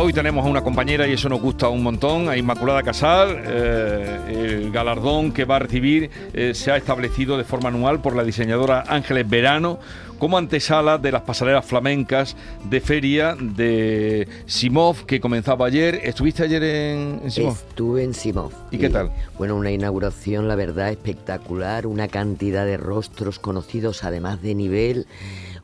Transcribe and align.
hoy 0.00 0.14
tenemos 0.14 0.46
a 0.46 0.48
una 0.48 0.62
compañera 0.62 1.06
y 1.06 1.12
eso 1.12 1.28
nos 1.28 1.42
gusta 1.42 1.68
un 1.68 1.82
montón, 1.82 2.30
a 2.30 2.36
Inmaculada 2.36 2.82
Casal. 2.82 3.42
Eh, 3.44 4.62
el 4.62 4.70
galardón 4.70 5.32
que 5.32 5.44
va 5.44 5.56
a 5.56 5.58
recibir 5.58 6.10
eh, 6.32 6.54
se 6.54 6.70
ha 6.70 6.76
establecido 6.76 7.36
de 7.36 7.44
forma 7.44 7.68
anual 7.68 8.00
por 8.00 8.16
la 8.16 8.24
diseñadora 8.24 8.84
Ángeles 8.88 9.28
Verano 9.28 9.78
como 10.18 10.38
antesala 10.38 10.98
de 10.98 11.12
las 11.12 11.22
pasarelas 11.22 11.64
flamencas 11.64 12.36
de 12.64 12.80
feria 12.80 13.36
de 13.38 14.28
Simov 14.46 15.06
que 15.06 15.20
comenzaba 15.20 15.66
ayer. 15.66 16.00
¿Estuviste 16.04 16.44
ayer 16.44 16.62
en, 16.62 17.30
Simov? 17.30 17.54
Estuve 17.54 18.04
en 18.04 18.14
Simov. 18.14 18.52
¿Y, 18.70 18.78
qué 18.78 18.90
tal? 18.90 19.10
Bueno, 19.38 19.56
una 19.56 19.70
inauguración, 19.70 20.46
la 20.46 20.56
verdad, 20.56 20.90
espectacular, 20.90 21.86
una 21.86 22.08
cantidad 22.08 22.64
de 22.64 22.76
rostros 22.76 23.38
conocidos, 23.38 24.04
además 24.04 24.40
de 24.42 24.54
nivel. 24.54 25.06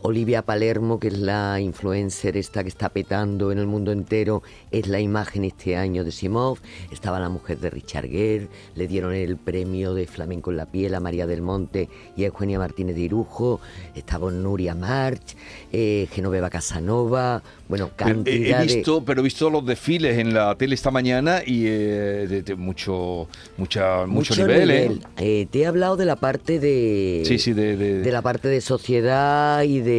Olivia 0.07 0.43
Palermo, 0.43 1.01
que 1.01 1.09
es 1.09 1.19
la 1.19 1.59
influencer 1.59 2.37
esta 2.37 2.63
que 2.63 2.69
está 2.69 2.91
petando 2.91 3.51
en 3.51 3.59
el 3.59 3.67
mundo 3.67 3.91
entero, 3.91 4.41
es 4.71 4.87
la 4.87 5.01
imagen 5.01 5.45
este 5.45 5.77
año 5.77 6.05
de 6.05 6.13
Simov. 6.13 6.59
Estaba 6.93 7.19
la 7.19 7.29
mujer 7.29 7.59
de 7.59 7.71
Richard 7.71 8.07
Gere, 8.09 8.47
le 8.77 8.87
dieron 8.87 9.13
el 9.13 9.37
premio 9.37 9.95
de 9.95 10.07
Flamenco 10.07 10.53
en 10.53 10.59
la 10.59 10.67
piel 10.67 10.95
a 10.95 11.01
María 11.01 11.27
del 11.27 11.43
Monte 11.43 11.89
y 12.17 12.23
a 12.23 12.29
Eugenia 12.29 12.61
Martínez 12.61 12.95
de 12.95 13.01
Irujo. 13.01 13.61
Estaba 13.97 14.31
Nuria 14.31 14.77
March, 14.77 15.37
eh, 15.73 16.07
Genoveva 16.13 16.51
Casanova, 16.51 17.43
bueno, 17.69 17.91
cantidad 17.97 18.63
he, 18.63 18.67
visto, 18.67 19.05
Pero 19.05 19.21
he 19.23 19.25
visto 19.25 19.51
los 19.51 19.67
desfiles 19.67 20.19
en 20.19 20.33
la 20.33 20.55
tele 20.55 20.77
esta 20.77 20.93
mañana 20.93 21.43
y 21.45 21.65
eh, 21.67 22.43
de, 22.45 22.55
mucho, 22.55 23.27
mucha, 23.57 24.07
mucho, 24.07 24.37
nivel. 24.37 24.71
¿eh? 24.71 24.99
¿eh? 25.19 25.49
te 25.51 25.63
he 25.63 25.67
hablado 25.67 25.97
de 25.97 26.05
la 26.05 26.15
parte 26.15 26.61
de... 26.61 27.23
Sí, 27.27 27.41
sí, 27.41 27.53
de, 27.55 27.77
de 27.77 28.13
la 28.13 28.23
parte 28.23 28.47
de 28.47 28.61
sociedad 28.61 29.65
y 29.65 29.81
de 29.81 29.96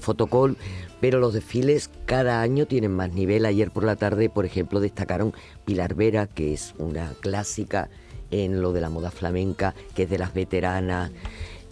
fotocall 0.00 0.56
pero 1.00 1.20
los 1.20 1.34
desfiles 1.34 1.90
cada 2.06 2.40
año 2.40 2.66
tienen 2.66 2.92
más 2.92 3.12
nivel. 3.12 3.46
Ayer 3.46 3.70
por 3.70 3.84
la 3.84 3.96
tarde, 3.96 4.30
por 4.30 4.46
ejemplo, 4.46 4.80
destacaron 4.80 5.34
Pilar 5.64 5.94
Vera, 5.94 6.26
que 6.26 6.54
es 6.54 6.74
una 6.78 7.12
clásica 7.20 7.90
en 8.30 8.62
lo 8.62 8.72
de 8.72 8.80
la 8.80 8.90
moda 8.90 9.10
flamenca, 9.10 9.74
que 9.94 10.04
es 10.04 10.10
de 10.10 10.18
las 10.18 10.34
veteranas, 10.34 11.12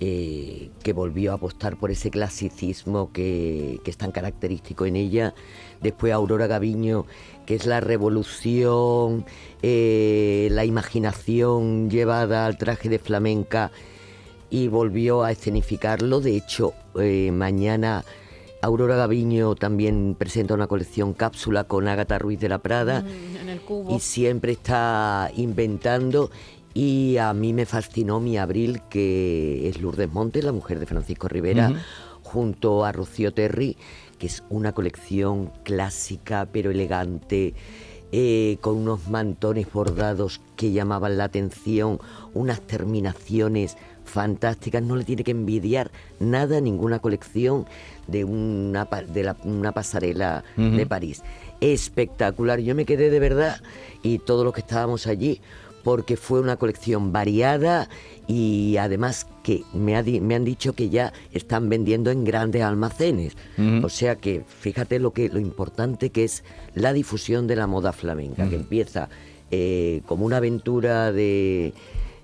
eh, 0.01 0.71
que 0.83 0.93
volvió 0.93 1.33
a 1.33 1.37
apostar 1.37 1.77
por 1.79 1.91
ese 1.91 2.11
clasicismo 2.11 3.13
que, 3.13 3.81
es 3.85 3.97
tan 3.97 4.13
característico 4.13 4.87
en 4.87 4.97
ella. 4.97 5.35
Después 5.81 6.13
Aurora 6.13 6.47
Gaviño, 6.47 7.07
que 7.47 7.55
es 7.55 7.67
la 7.67 7.81
revolución, 7.81 9.25
eh, 9.63 10.49
la 10.51 10.65
imaginación 10.65 11.91
llevada 11.91 12.47
al 12.47 12.59
traje 12.59 12.89
de 12.89 12.99
flamenca 12.99 13.73
y 14.51 14.69
volvió 14.69 15.23
a 15.23 15.33
escenificarlo. 15.33 16.21
De 16.21 16.37
hecho, 16.37 16.75
eh, 17.01 17.31
mañana 17.33 18.05
Aurora 18.65 18.97
Gaviño 18.97 19.55
también 19.57 20.17
presenta 20.19 20.55
una 20.55 20.67
colección 20.67 21.13
cápsula 21.13 21.65
con 21.65 21.87
Ágata 21.87 22.19
Ruiz 22.19 22.41
de 22.41 22.49
la 22.49 22.59
Prada. 22.59 23.03
Mm, 23.03 23.91
y 23.91 24.01
siempre 24.01 24.53
está 24.53 25.31
inventando. 25.37 26.31
Y 26.73 27.19
a 27.19 27.33
mí 27.35 27.53
me 27.53 27.67
fascinó 27.67 28.21
mi 28.21 28.39
abril, 28.39 28.81
que 28.89 29.69
es 29.69 29.81
Lourdes 29.81 30.11
Montes, 30.11 30.45
la 30.45 30.53
mujer 30.53 30.81
de 30.81 30.87
Francisco 30.87 31.29
Rivera, 31.29 31.73
junto 32.23 32.85
a 32.85 32.91
Rocío 32.91 33.33
Terry, 33.33 33.77
que 34.19 34.27
es 34.27 34.43
una 34.49 34.73
colección 34.73 35.53
clásica 35.63 36.49
pero 36.51 36.71
elegante. 36.71 37.55
Eh, 38.17 38.59
con 38.61 38.77
unos 38.77 39.09
mantones 39.09 39.67
bordados 39.73 40.41
que 40.55 40.71
llamaban 40.71 41.19
la 41.19 41.25
atención, 41.25 41.99
unas 42.33 42.61
terminaciones 42.61 43.77
fantásticas, 44.05 44.85
no 44.85 44.95
le 44.95 45.03
tiene 45.03 45.25
que 45.25 45.33
envidiar 45.33 45.91
nada 46.21 46.61
ninguna 46.61 47.01
colección 47.01 47.67
de 48.07 48.23
una, 48.23 48.85
de 48.85 49.35
una 49.43 49.73
pasarela 49.73 50.45
de 50.57 50.87
París. 50.87 51.25
Espectacular, 51.61 52.61
yo 52.61 52.77
me 52.77 52.85
quedé 52.85 53.11
de 53.11 53.19
verdad 53.19 53.61
y 54.05 54.21
todos 54.21 54.45
los 54.45 54.55
que 54.55 54.61
estábamos 54.61 55.09
allí 55.09 55.41
porque 55.83 56.17
fue 56.17 56.39
una 56.39 56.55
colección 56.55 57.13
variada 57.13 57.89
y 58.29 58.77
además 58.77 59.27
que 59.45 59.63
me, 59.75 60.03
me, 60.21 60.35
han 60.35 60.45
dicho 60.45 60.73
que 60.73 60.89
ya 60.89 61.13
están 61.31 61.69
vendiendo 61.69 62.11
en 62.11 62.25
grandes 62.25 62.63
almacenes. 62.63 63.37
O 63.83 63.89
sea 63.89 64.17
que 64.17 64.43
fíjate 64.49 64.99
lo 64.99 65.13
que 65.13 65.29
lo 65.29 65.39
importante 65.39 66.11
que 66.11 66.25
es 66.25 66.43
la 66.75 66.93
difusión 66.93 67.47
de 67.47 67.55
la 67.55 67.69
moda 67.69 67.93
flamenca, 67.93 68.49
que 68.49 68.57
empieza 68.57 69.09
eh, 69.51 70.01
como 70.07 70.25
una 70.25 70.39
aventura 70.39 71.13
de 71.13 71.75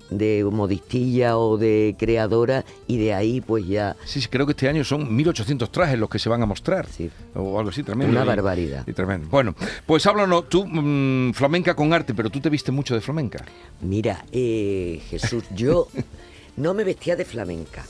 de 0.09 0.45
modistilla 0.51 1.37
o 1.37 1.57
de 1.57 1.95
creadora 1.97 2.65
y 2.85 2.97
de 2.97 3.13
ahí 3.13 3.39
pues 3.39 3.65
ya... 3.65 3.95
Sí, 4.05 4.21
sí, 4.21 4.27
creo 4.27 4.45
que 4.45 4.51
este 4.51 4.67
año 4.67 4.83
son 4.83 5.15
1800 5.15 5.71
trajes 5.71 5.97
los 5.97 6.09
que 6.09 6.19
se 6.19 6.27
van 6.27 6.43
a 6.43 6.45
mostrar. 6.45 6.85
Sí. 6.87 7.09
O 7.33 7.57
algo 7.57 7.69
así, 7.69 7.81
tremendo. 7.81 8.11
Una 8.11 8.25
barbaridad. 8.25 8.83
Y 8.85 8.91
tremendo. 8.91 9.29
Bueno, 9.29 9.55
pues 9.85 10.05
háblanos, 10.05 10.49
tú, 10.49 10.65
mm, 10.67 11.31
flamenca 11.31 11.75
con 11.75 11.93
arte, 11.93 12.13
pero 12.13 12.29
tú 12.29 12.41
te 12.41 12.49
viste 12.49 12.71
mucho 12.73 12.93
de 12.93 12.99
flamenca. 12.99 13.45
Mira, 13.79 14.25
eh, 14.33 15.01
Jesús, 15.09 15.45
yo 15.55 15.87
no 16.61 16.73
me 16.73 16.83
vestía 16.83 17.15
de 17.15 17.25
flamenca. 17.25 17.85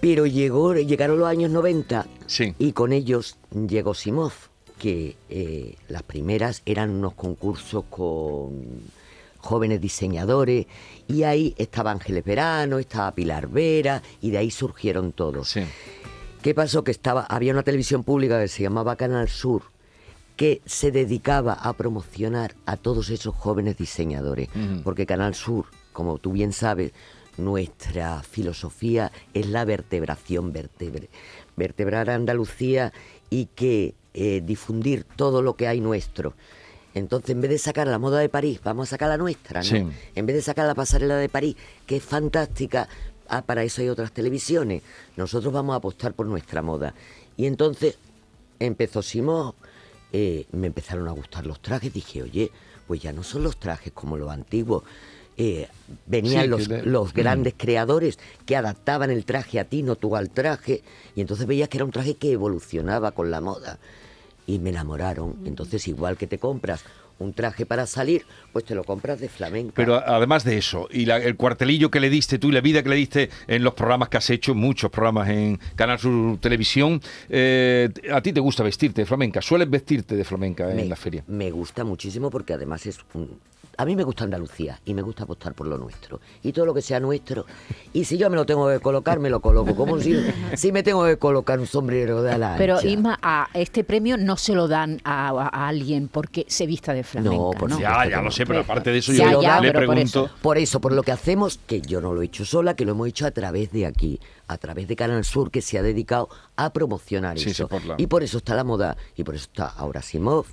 Pero 0.00 0.26
llegó, 0.26 0.74
llegaron 0.74 1.18
los 1.18 1.28
años 1.28 1.50
90 1.50 2.06
sí. 2.26 2.54
y 2.58 2.72
con 2.72 2.92
ellos 2.92 3.38
llegó 3.50 3.94
Simov, 3.94 4.32
que 4.78 5.16
eh, 5.30 5.76
las 5.88 6.02
primeras 6.02 6.62
eran 6.66 6.90
unos 6.90 7.14
concursos 7.14 7.84
con 7.88 8.82
jóvenes 9.38 9.80
diseñadores, 9.80 10.66
y 11.08 11.22
ahí 11.22 11.54
estaba 11.56 11.92
Ángeles 11.92 12.24
Verano, 12.24 12.78
estaba 12.78 13.14
Pilar 13.14 13.48
Vera, 13.48 14.02
y 14.20 14.30
de 14.30 14.38
ahí 14.38 14.50
surgieron 14.50 15.12
todos. 15.12 15.56
¿Qué 16.42 16.54
pasó? 16.54 16.84
Que 16.84 16.90
estaba, 16.90 17.22
había 17.22 17.52
una 17.52 17.62
televisión 17.62 18.04
pública 18.04 18.40
que 18.40 18.48
se 18.48 18.62
llamaba 18.62 18.96
Canal 18.96 19.28
Sur, 19.28 19.62
que 20.36 20.60
se 20.66 20.90
dedicaba 20.90 21.54
a 21.54 21.72
promocionar 21.72 22.54
a 22.66 22.76
todos 22.76 23.08
esos 23.10 23.34
jóvenes 23.34 23.78
diseñadores, 23.78 24.48
porque 24.84 25.06
Canal 25.06 25.34
Sur, 25.34 25.66
como 25.92 26.18
tú 26.18 26.32
bien 26.32 26.52
sabes, 26.52 26.92
nuestra 27.38 28.22
filosofía 28.22 29.12
es 29.34 29.46
la 29.46 29.64
vertebración, 29.64 30.52
vertebre, 30.52 31.08
vertebrar 31.56 32.10
a 32.10 32.14
Andalucía 32.14 32.92
y 33.30 33.46
que 33.46 33.94
eh, 34.14 34.42
difundir 34.44 35.04
todo 35.04 35.42
lo 35.42 35.56
que 35.56 35.68
hay 35.68 35.80
nuestro. 35.80 36.34
Entonces, 36.94 37.30
en 37.30 37.42
vez 37.42 37.50
de 37.50 37.58
sacar 37.58 37.86
la 37.86 37.98
moda 37.98 38.20
de 38.20 38.30
París, 38.30 38.60
vamos 38.64 38.88
a 38.88 38.90
sacar 38.92 39.10
la 39.10 39.18
nuestra, 39.18 39.62
¿no? 39.62 39.92
En 40.14 40.26
vez 40.26 40.36
de 40.36 40.40
sacar 40.40 40.66
la 40.66 40.74
pasarela 40.74 41.16
de 41.18 41.28
París, 41.28 41.54
que 41.86 41.96
es 41.96 42.02
fantástica, 42.02 42.88
ah, 43.28 43.42
para 43.42 43.62
eso 43.64 43.82
hay 43.82 43.90
otras 43.90 44.12
televisiones. 44.12 44.82
Nosotros 45.16 45.52
vamos 45.52 45.74
a 45.74 45.76
apostar 45.76 46.14
por 46.14 46.26
nuestra 46.26 46.62
moda. 46.62 46.94
Y 47.36 47.44
entonces 47.44 47.98
empezó 48.58 49.02
Simón, 49.02 49.52
eh, 50.12 50.46
me 50.52 50.68
empezaron 50.68 51.06
a 51.08 51.10
gustar 51.10 51.46
los 51.46 51.60
trajes, 51.60 51.92
dije, 51.92 52.22
oye, 52.22 52.50
pues 52.86 53.02
ya 53.02 53.12
no 53.12 53.22
son 53.22 53.42
los 53.42 53.58
trajes 53.58 53.92
como 53.92 54.16
los 54.16 54.30
antiguos. 54.30 54.84
Eh, 55.38 55.68
venían 56.06 56.48
los, 56.48 56.68
los, 56.68 57.12
grandes 57.12 57.54
mm. 57.54 57.56
creadores 57.58 58.18
que 58.46 58.56
adaptaban 58.56 59.10
el 59.10 59.24
traje 59.24 59.60
a 59.60 59.64
ti, 59.64 59.82
no 59.82 59.96
tú 59.96 60.16
al 60.16 60.30
traje, 60.30 60.82
y 61.14 61.20
entonces 61.20 61.46
veías 61.46 61.68
que 61.68 61.76
era 61.76 61.84
un 61.84 61.90
traje 61.90 62.14
que 62.14 62.32
evolucionaba 62.32 63.12
con 63.12 63.30
la 63.30 63.40
moda 63.40 63.78
y 64.46 64.58
me 64.58 64.70
enamoraron. 64.70 65.36
Entonces, 65.44 65.86
igual 65.88 66.16
que 66.16 66.26
te 66.26 66.38
compras 66.38 66.84
un 67.18 67.32
traje 67.32 67.64
para 67.64 67.86
salir, 67.86 68.26
pues 68.52 68.64
te 68.64 68.74
lo 68.74 68.84
compras 68.84 69.20
de 69.20 69.28
flamenca. 69.28 69.72
Pero 69.74 69.96
además 69.96 70.44
de 70.44 70.58
eso, 70.58 70.88
y 70.90 71.08
el 71.08 71.36
cuartelillo 71.36 71.90
que 71.90 72.00
le 72.00 72.10
diste 72.10 72.38
tú 72.38 72.48
y 72.48 72.52
la 72.52 72.60
vida 72.60 72.82
que 72.82 72.88
le 72.90 72.96
diste 72.96 73.30
en 73.46 73.64
los 73.64 73.74
programas 73.74 74.08
que 74.08 74.18
has 74.18 74.28
hecho, 74.30 74.54
muchos 74.54 74.90
programas 74.90 75.28
en 75.30 75.58
Canal 75.76 75.98
Sur 75.98 76.38
Televisión, 76.38 77.00
eh, 77.28 77.88
¿a 78.12 78.20
ti 78.20 78.32
te 78.32 78.40
gusta 78.40 78.62
vestirte 78.62 79.02
de 79.02 79.06
flamenca? 79.06 79.40
¿Sueles 79.40 79.70
vestirte 79.70 80.14
de 80.14 80.24
flamenca 80.24 80.70
en 80.70 80.88
la 80.88 80.96
feria? 80.96 81.24
Me 81.26 81.50
gusta 81.50 81.84
muchísimo 81.84 82.30
porque 82.30 82.52
además 82.52 82.84
es 82.86 82.98
un, 83.14 83.40
a 83.76 83.84
mí 83.84 83.96
me 83.96 84.02
gusta 84.02 84.24
Andalucía 84.24 84.80
y 84.84 84.94
me 84.94 85.02
gusta 85.02 85.24
apostar 85.24 85.54
por 85.54 85.66
lo 85.66 85.76
nuestro. 85.78 86.20
Y 86.42 86.52
todo 86.52 86.66
lo 86.66 86.74
que 86.74 86.82
sea 86.82 87.00
nuestro. 87.00 87.44
Y 87.92 88.04
si 88.04 88.16
yo 88.16 88.30
me 88.30 88.36
lo 88.36 88.46
tengo 88.46 88.68
que 88.68 88.80
colocar, 88.80 89.18
me 89.18 89.30
lo 89.30 89.40
coloco. 89.40 89.74
Como 89.74 90.00
si, 90.00 90.16
si 90.54 90.72
me 90.72 90.82
tengo 90.82 91.04
que 91.04 91.18
colocar 91.18 91.60
un 91.60 91.66
sombrero 91.66 92.22
de 92.22 92.32
ala. 92.32 92.54
Pero 92.58 92.80
Isma, 92.80 93.18
a 93.22 93.48
este 93.54 93.84
premio 93.84 94.16
no 94.16 94.36
se 94.36 94.54
lo 94.54 94.68
dan 94.68 95.00
a, 95.04 95.68
alguien 95.68 96.08
porque 96.08 96.46
se 96.48 96.66
vista 96.66 96.94
de 96.94 97.04
flamenca. 97.04 97.36
No, 97.36 97.50
pues 97.58 97.78
ya, 97.78 98.08
ya 98.08 98.22
lo 98.22 98.30
sé, 98.30 98.46
pero 98.46 98.60
aparte 98.60 98.90
de 98.90 98.98
eso 98.98 99.12
yo 99.12 99.60
le 99.60 99.72
pregunto. 99.72 100.30
Por 100.40 100.58
eso, 100.58 100.80
por 100.80 100.92
lo 100.92 101.02
que 101.02 101.12
hacemos, 101.12 101.58
que 101.66 101.80
yo 101.80 102.00
no 102.00 102.12
lo 102.12 102.22
he 102.22 102.26
hecho 102.26 102.44
sola, 102.44 102.74
que 102.74 102.84
lo 102.84 102.92
hemos 102.92 103.08
hecho 103.08 103.26
a 103.26 103.30
través 103.30 103.72
de 103.72 103.86
aquí, 103.86 104.20
a 104.48 104.58
través 104.58 104.88
de 104.88 104.96
Canal 104.96 105.24
Sur, 105.24 105.50
que 105.50 105.62
se 105.62 105.78
ha 105.78 105.82
dedicado 105.82 106.28
a 106.56 106.70
promocionar 106.72 107.36
eso. 107.36 107.68
Y 107.98 108.06
por 108.06 108.22
eso 108.22 108.38
está 108.38 108.54
la 108.54 108.64
moda, 108.64 108.96
y 109.16 109.24
por 109.24 109.34
eso 109.34 109.44
está 109.44 109.68
Aura 109.68 110.02
Simov, 110.02 110.46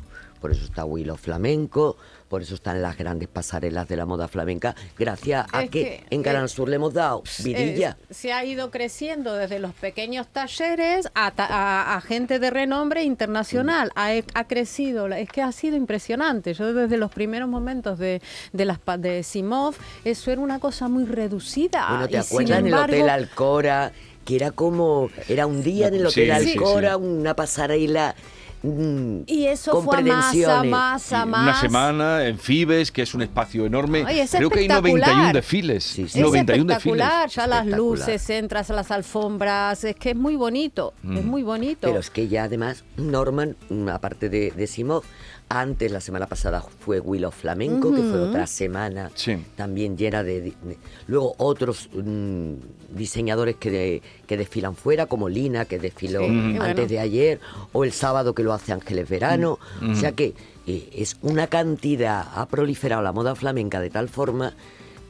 por 0.43 0.51
eso 0.51 0.65
está 0.65 0.83
Willow 0.83 1.15
Flamenco, 1.15 1.95
por 2.27 2.41
eso 2.41 2.55
están 2.55 2.81
las 2.81 2.97
grandes 2.97 3.29
pasarelas 3.29 3.87
de 3.87 3.95
la 3.95 4.05
moda 4.05 4.27
flamenca, 4.27 4.75
gracias 4.99 5.47
a 5.53 5.67
que, 5.67 6.03
en 6.09 6.21
Canal 6.21 6.49
Sur 6.49 6.67
le 6.67 6.75
hemos 6.75 6.93
dado 6.93 7.23
vidilla. 7.45 7.95
se 8.09 8.33
ha 8.33 8.43
ido 8.43 8.69
creciendo 8.69 9.35
desde 9.35 9.59
los 9.59 9.73
pequeños 9.73 10.27
talleres 10.27 11.07
a, 11.15 12.01
gente 12.05 12.39
de 12.39 12.49
renombre 12.49 13.03
internacional. 13.05 13.89
Ha, 13.95 14.43
crecido, 14.43 15.07
es 15.07 15.29
que 15.29 15.41
ha 15.41 15.53
sido 15.53 15.77
impresionante. 15.77 16.53
Yo 16.53 16.73
desde 16.73 16.97
los 16.97 17.09
primeros 17.09 17.47
momentos 17.47 17.97
de, 17.97 18.21
de, 18.51 18.65
las, 18.65 18.79
de 18.97 19.23
Simov, 19.23 19.75
eso 20.03 20.29
era 20.29 20.41
una 20.41 20.59
cosa 20.59 20.89
muy 20.89 21.05
reducida. 21.05 21.87
Bueno, 21.87 22.09
¿te 22.09 22.17
acuerdas 22.17 22.59
en 22.59 22.67
el 22.67 22.73
Hotel 22.73 23.09
Alcora? 23.09 23.93
que 24.25 24.35
era 24.35 24.51
como, 24.51 25.09
era 25.29 25.47
un 25.47 25.63
día 25.63 25.87
en 25.87 25.95
el 25.95 26.05
Hotel 26.05 26.31
Alcora, 26.31 26.97
una 26.97 27.33
pasarela 27.33 28.15
mm, 28.63 29.23
Y 29.27 29.45
eso 29.45 29.81
fue 29.81 29.97
a 29.97 30.01
masa, 30.01 30.29
pretensiones. 30.31 30.71
masa, 30.71 31.23
Y 31.25 31.29
más. 31.29 31.43
Una 31.43 31.61
semana 31.61 32.25
en 32.27 32.39
Fibes, 32.39 32.91
que 32.91 33.01
es 33.03 33.13
un 33.13 33.21
espacio 33.21 33.65
enorme. 33.65 34.03
Ay, 34.07 34.19
es 34.21 34.31
Creo 34.31 34.49
que 34.49 34.59
hay 34.59 34.65
espectacular. 34.65 35.09
91 35.09 35.33
desfiles. 35.33 35.83
Sí, 35.83 36.07
sí. 36.07 36.19
Es 36.19 36.25
91 36.25 36.71
espectacular, 36.73 37.23
desfiles. 37.23 37.35
ya 37.35 37.47
las 37.47 37.59
Espectacular. 37.65 37.99
luces, 37.99 38.29
entras 38.29 38.69
a 38.69 38.73
las 38.73 38.91
alfombras, 38.91 39.83
es 39.83 39.95
que 39.95 40.11
es 40.11 40.15
muy 40.15 40.35
bonito, 40.35 40.93
Mm. 41.03 41.17
es 41.17 41.23
muy 41.25 41.43
bonito. 41.43 41.87
Pero 41.87 41.99
es 41.99 42.09
que 42.09 42.27
ya 42.27 42.43
además 42.45 42.83
Norman, 42.97 43.55
mm, 43.69 43.89
aparte 43.89 44.29
de, 44.29 44.51
de 44.51 44.67
Simov, 44.67 45.03
antes 45.49 45.91
la 45.91 46.01
semana 46.01 46.25
pasada 46.27 46.63
fue 46.79 46.99
Willow 46.99 47.31
Flamenco, 47.31 47.91
que 47.93 48.01
fue 48.01 48.19
otra 48.19 48.47
semana 48.47 49.11
Sí. 49.15 49.37
también 49.55 49.97
llena 49.97 50.23
de, 50.23 50.41
de- 50.41 50.77
Luego 51.07 51.35
otros 51.37 51.89
mm, 51.93 52.53
diseñadores 52.95 53.55
que, 53.57 53.69
de- 53.71 54.01
que 54.25 54.37
desfilan 54.37 54.75
fuera, 54.75 55.05
como 55.05 55.29
Lina, 55.29 55.65
que 55.65 55.77
desfiló 55.79 56.21
Sí, 56.21 56.25
antes 56.27 56.57
bueno. 56.75 56.85
de 56.87 56.99
ayer, 56.99 57.39
o 57.71 57.83
el 57.83 57.91
sábado 57.91 58.33
que 58.33 58.43
lo 58.43 58.53
hace 58.53 58.71
Ángeles 58.73 59.07
Verano. 59.09 59.59
O 59.91 59.95
sea 59.95 60.11
que 60.13 60.33
eh, 60.65 60.89
es 60.93 61.17
una 61.21 61.47
cantidad, 61.47 62.25
ha 62.35 62.47
proliferado 62.47 63.01
la 63.01 63.11
moda 63.11 63.35
flamenca 63.35 63.79
de 63.81 63.89
tal 63.89 64.09
forma 64.09 64.53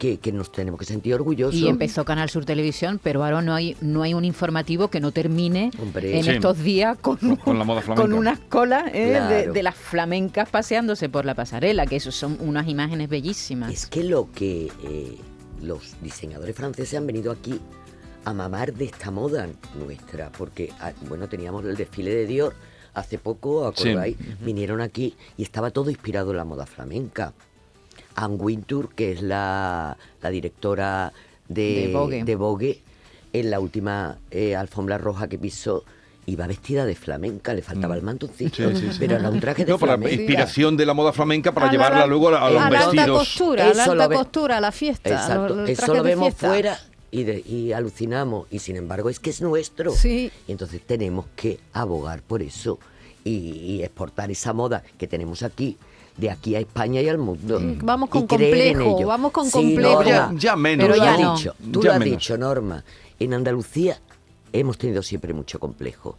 que, 0.04 0.18
que 0.18 0.34
nos 0.34 0.52
tenemos 0.52 0.78
que 0.78 0.86
sentir 0.86 1.14
orgullosos. 1.14 1.56
Y 1.56 1.66
empezó 1.70 2.04
Canal 2.04 2.30
Sur 2.30 2.44
Televisión, 2.44 3.00
pero 3.02 3.24
ahora 3.24 3.42
no 3.42 3.54
hay 3.56 3.78
no 3.80 4.04
hay 4.04 4.14
un 4.14 4.26
informativo 4.26 4.90
que 4.90 5.00
no 5.00 5.14
termine 5.14 5.72
Hombre. 5.82 6.18
en 6.18 6.26
Sí. 6.26 6.32
estos 6.32 6.58
días 6.60 6.98
con, 7.00 7.16
Con- 7.16 7.36
con 7.38 7.58
la 7.58 7.64
moda 7.64 7.82
flamenca. 7.84 8.02
con 8.02 8.12
unas 8.14 8.38
colas 8.40 8.84
eh, 8.94 9.06
de, 9.06 9.12
Claro. 9.14 9.54
de 9.54 9.64
las 9.64 9.76
flamencas 9.76 10.50
paseándose 10.50 11.08
por 11.08 11.24
la 11.24 11.36
pasarela, 11.36 11.86
que 11.86 11.96
eso 11.96 12.12
son 12.12 12.38
unas 12.42 12.68
imágenes 12.68 13.08
bellísimas. 13.08 13.72
Es 13.72 13.86
que 13.88 14.04
lo 14.04 14.30
que 14.34 14.70
eh, 14.84 15.18
los 15.62 15.96
diseñadores 16.02 16.54
franceses 16.54 16.98
han 16.98 17.08
venido 17.08 17.32
aquí 17.32 17.58
a 18.26 18.34
mamar 18.34 18.74
de 18.74 18.84
esta 18.86 19.10
moda 19.10 19.48
nuestra, 19.80 20.30
porque 20.38 20.70
ah, 20.82 20.92
bueno, 21.08 21.30
teníamos 21.30 21.64
el 21.64 21.78
desfile 21.78 22.14
de 22.14 22.26
Dior 22.28 22.54
hace 22.94 23.18
poco, 23.18 23.66
¿acordáis? 23.66 24.18
Vinieron 24.42 24.82
aquí 24.82 25.16
y 25.38 25.44
estaba 25.44 25.72
todo 25.72 25.90
inspirado 25.90 26.32
en 26.32 26.38
la 26.38 26.44
moda 26.44 26.66
flamenca. 26.66 27.34
Anne 28.16 28.36
Wintour, 28.36 28.94
que 28.94 29.12
es 29.12 29.22
la, 29.22 29.98
la 30.22 30.30
directora 30.30 31.14
de, 31.48 31.88
De 31.88 31.94
Vogue. 31.94 32.24
de 32.24 32.36
Vogue, 32.36 32.82
en 33.34 33.50
la 33.52 33.60
última 33.60 34.18
eh, 34.32 34.56
alfombra 34.56 34.98
roja 34.98 35.28
que 35.28 35.38
pisó, 35.40 35.84
iba 36.26 36.48
vestida 36.48 36.86
de 36.86 36.96
flamenca, 36.96 37.54
le 37.54 37.62
faltaba 37.62 37.96
el 37.96 38.02
mantoncito, 38.02 38.64
Mm. 38.64 38.76
Sí, 38.76 38.82
sí, 38.82 38.88
sí. 38.94 38.98
pero 39.00 39.18
era 39.18 39.30
un 39.30 39.40
traje 39.42 39.66
de 39.66 39.72
No, 39.72 39.78
por 39.78 39.90
la 39.90 39.96
flamenca. 39.98 40.22
inspiración 40.22 40.78
de 40.78 40.86
la 40.86 40.94
moda 40.94 41.12
flamenca 41.12 41.52
para 41.52 41.66
A 41.66 41.68
la- 41.68 41.72
llevarla 41.74 42.06
luego 42.08 42.30
a, 42.30 42.46
a 42.48 42.50
los 42.50 42.62
a 42.62 42.70
la 42.70 42.80
alta 42.80 42.92
vestidos. 42.96 43.20
costura, 43.20 43.66
a 43.70 43.74
la 43.74 43.84
alta 43.84 44.08
ve- 44.08 44.16
costura, 44.16 44.58
a 44.58 44.62
la 44.62 44.72
fiesta. 44.72 45.10
Exacto, 45.10 45.48
los- 45.50 45.58
los 45.58 45.70
eso 45.70 45.94
lo 45.94 46.04
vemos 46.04 46.28
fiesta. 46.30 46.48
fuera 46.48 46.80
y, 47.12 47.24
de- 47.24 47.40
y 47.46 47.74
alucinamos, 47.74 48.48
y 48.52 48.60
sin 48.60 48.76
embargo 48.78 49.10
es 49.10 49.20
que 49.20 49.32
es 49.32 49.42
nuestro. 49.42 49.92
Sí. 49.92 50.32
Y 50.48 50.52
entonces 50.54 50.82
tenemos 50.86 51.26
que 51.36 51.60
abogar 51.74 52.22
por 52.22 52.42
eso 52.42 52.80
y, 53.26 53.32
y 53.32 53.84
exportar 53.84 54.32
esa 54.32 54.54
moda 54.54 54.82
que 54.98 55.08
tenemos 55.08 55.44
aquí, 55.44 55.78
de 56.18 56.30
aquí 56.30 56.56
a 56.56 56.60
España 56.60 57.02
y 57.02 57.10
al 57.10 57.18
mundo. 57.18 57.60
Sí, 57.60 57.78
vamos 57.82 58.10
con 58.10 58.28
complejo, 58.28 59.06
vamos 59.06 59.32
con 59.32 59.46
Sí, 59.46 59.52
complejo. 59.52 60.04
Ya, 60.04 60.20
Norma, 60.28 60.40
ya 60.40 60.56
menos. 60.56 60.88
Pero 60.88 61.04
ya 61.04 61.14
has 61.14 61.20
no. 61.20 61.36
dicho, 61.36 61.56
tú 61.72 61.82
Ya 61.82 61.88
lo 61.88 61.94
has 61.94 62.00
menos. 62.00 62.18
dicho, 62.20 62.38
Norma. 62.38 62.84
En 63.20 63.34
Andalucía 63.34 64.00
hemos 64.52 64.78
tenido 64.78 65.02
siempre 65.02 65.34
mucho 65.34 65.60
complejo. 65.60 66.16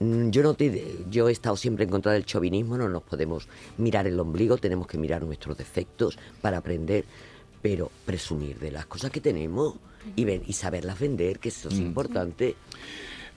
Mm, 0.00 0.30
Yo, 0.30 0.42
no 0.42 0.54
te, 0.54 0.96
yo 1.10 1.28
he 1.28 1.32
estado 1.32 1.56
siempre 1.56 1.84
en 1.84 1.90
contra 1.90 2.12
del 2.12 2.26
chauvinismo, 2.26 2.76
no 2.76 2.88
nos 2.88 3.02
podemos 3.02 3.48
mirar 3.78 4.06
el 4.06 4.18
ombligo, 4.20 4.58
tenemos 4.58 4.86
que 4.86 4.98
mirar 4.98 5.22
nuestros 5.22 5.56
defectos 5.56 6.18
para 6.40 6.58
aprender, 6.58 7.04
pero 7.62 7.90
presumir 8.04 8.58
de 8.58 8.70
las 8.72 8.86
cosas 8.86 9.10
que 9.10 9.20
tenemos 9.20 9.74
y, 10.16 10.24
ven- 10.24 10.42
y 10.46 10.52
saberlas 10.54 10.98
vender, 10.98 11.38
que 11.38 11.50
eso 11.50 11.68
es 11.68 11.74
Mm. 11.78 11.82
importante. 11.82 12.56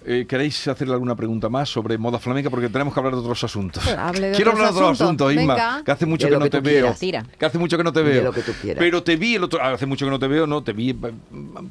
Eh, 0.08 0.26
¿Queréis 0.28 0.68
hacerle 0.68 0.94
alguna 0.94 1.16
pregunta 1.16 1.50
más 1.50 1.68
sobre 1.70 1.98
moda 1.98 2.20
flamenca? 2.20 2.50
Porque 2.52 2.70
tenemos 2.70 2.94
que 2.94 3.00
hablar 3.00 3.14
de 3.16 3.22
otros 3.22 3.44
asuntos. 3.44 3.88
Hable 3.88 4.28
de 4.30 4.36
Quiero 4.36 4.52
otros 4.52 4.68
hablar 4.68 4.74
de 4.74 4.80
otros 4.90 5.02
asuntos. 5.02 5.28
asuntos, 5.28 5.34
Isma. 5.34 5.54
Venga. 5.56 5.82
Que 5.84 5.92
hace 5.92 6.06
mucho 6.06 6.30
que 6.30 6.38
no 6.38 6.50
te 6.50 6.60
veo. 6.60 6.94
quieras. 7.00 7.26
Que 7.40 7.46
hace 7.46 7.58
mucho 7.58 7.78
que 7.78 7.84
no 7.84 7.92
te 7.94 8.02
veo. 8.04 8.24
lo 8.24 8.32
que 8.32 8.42
tú 8.42 8.52
quieras. 8.62 8.80
Pero 8.80 9.02
te 9.04 9.16
vi 9.16 9.36
el 9.36 9.44
otro. 9.44 9.62
Hace 9.64 9.86
mucho 9.86 10.06
que 10.06 10.12
no 10.12 10.20
te 10.20 10.28
veo, 10.28 10.46
¿no? 10.46 10.64
Te 10.64 10.74
vi 10.74 10.92
eh, 10.92 10.96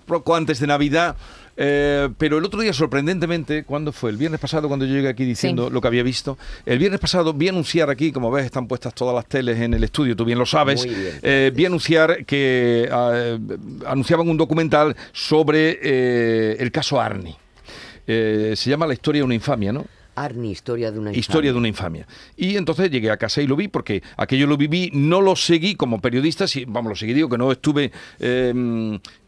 poco 0.07 0.35
antes 0.35 0.59
de 0.59 0.67
Navidad. 0.67 1.17
eh, 1.57 2.09
pero 2.19 2.39
el 2.39 2.45
otro 2.45 2.61
día, 2.61 2.73
sorprendentemente, 2.73 3.63
¿cuándo 3.63 3.93
fue? 3.93 4.11
El 4.11 4.17
viernes 4.17 4.41
pasado, 4.41 4.67
cuando 4.67 4.85
yo 4.87 4.95
llegué 4.95 5.09
aquí 5.09 5.25
diciendo 5.25 5.69
Sí. 5.69 5.73
lo 5.73 5.81
que 5.81 5.87
había 5.87 6.03
visto. 6.03 6.37
El 6.67 6.81
viernes 6.81 6.99
pasado 6.99 7.33
vi 7.33 7.49
anunciar 7.49 7.91
aquí, 7.91 8.11
como 8.11 8.31
ves, 8.33 8.45
están 8.47 8.67
puestas 8.67 8.93
todas 8.95 9.15
las 9.15 9.27
teles 9.27 9.61
en 9.61 9.75
el 9.75 9.85
estudio, 9.85 10.17
tú 10.17 10.25
bien 10.25 10.39
lo 10.41 10.47
sabes. 10.47 10.85
Bien. 10.85 11.21
eh, 11.23 11.53
vi 11.55 11.67
anunciar 11.67 12.25
que 12.25 12.89
eh, 12.91 13.39
anunciaban 13.87 14.29
un 14.29 14.37
documental 14.37 14.97
sobre 15.13 15.79
eh, 15.81 16.57
el 16.59 16.73
caso 16.73 17.01
Arni. 17.01 17.37
Eh, 18.07 18.55
se 18.57 18.71
llama 18.71 18.87
La 18.87 18.95
historia 18.95 19.21
de 19.21 19.25
una 19.25 19.35
infamia, 19.35 19.73
¿no? 19.73 19.87
Arni, 20.17 20.51
historia 20.51 20.91
de 20.93 20.99
una 20.99 21.13
Historia 21.13 21.53
de 21.53 21.59
infamia. 21.59 22.05
una 22.05 22.05
infamia. 22.05 22.07
Y 22.37 22.57
entonces 22.57 22.91
llegué 22.91 23.11
a 23.11 23.17
casa 23.17 23.43
y 23.43 23.47
lo 23.47 23.57
vi 23.57 23.69
porque 23.69 24.03
aquello 24.17 24.47
lo 24.47 24.57
viví, 24.57 24.91
no 24.93 25.21
lo 25.21 25.37
seguí 25.37 25.75
como 25.75 26.01
periodista, 26.01 26.47
sí, 26.47 26.65
vamos, 26.67 26.91
lo 26.91 26.97
seguí, 26.97 27.13
digo 27.15 27.29
que 27.29 27.39
no 27.39 27.51
estuve 27.53 27.91
eh, 28.21 28.51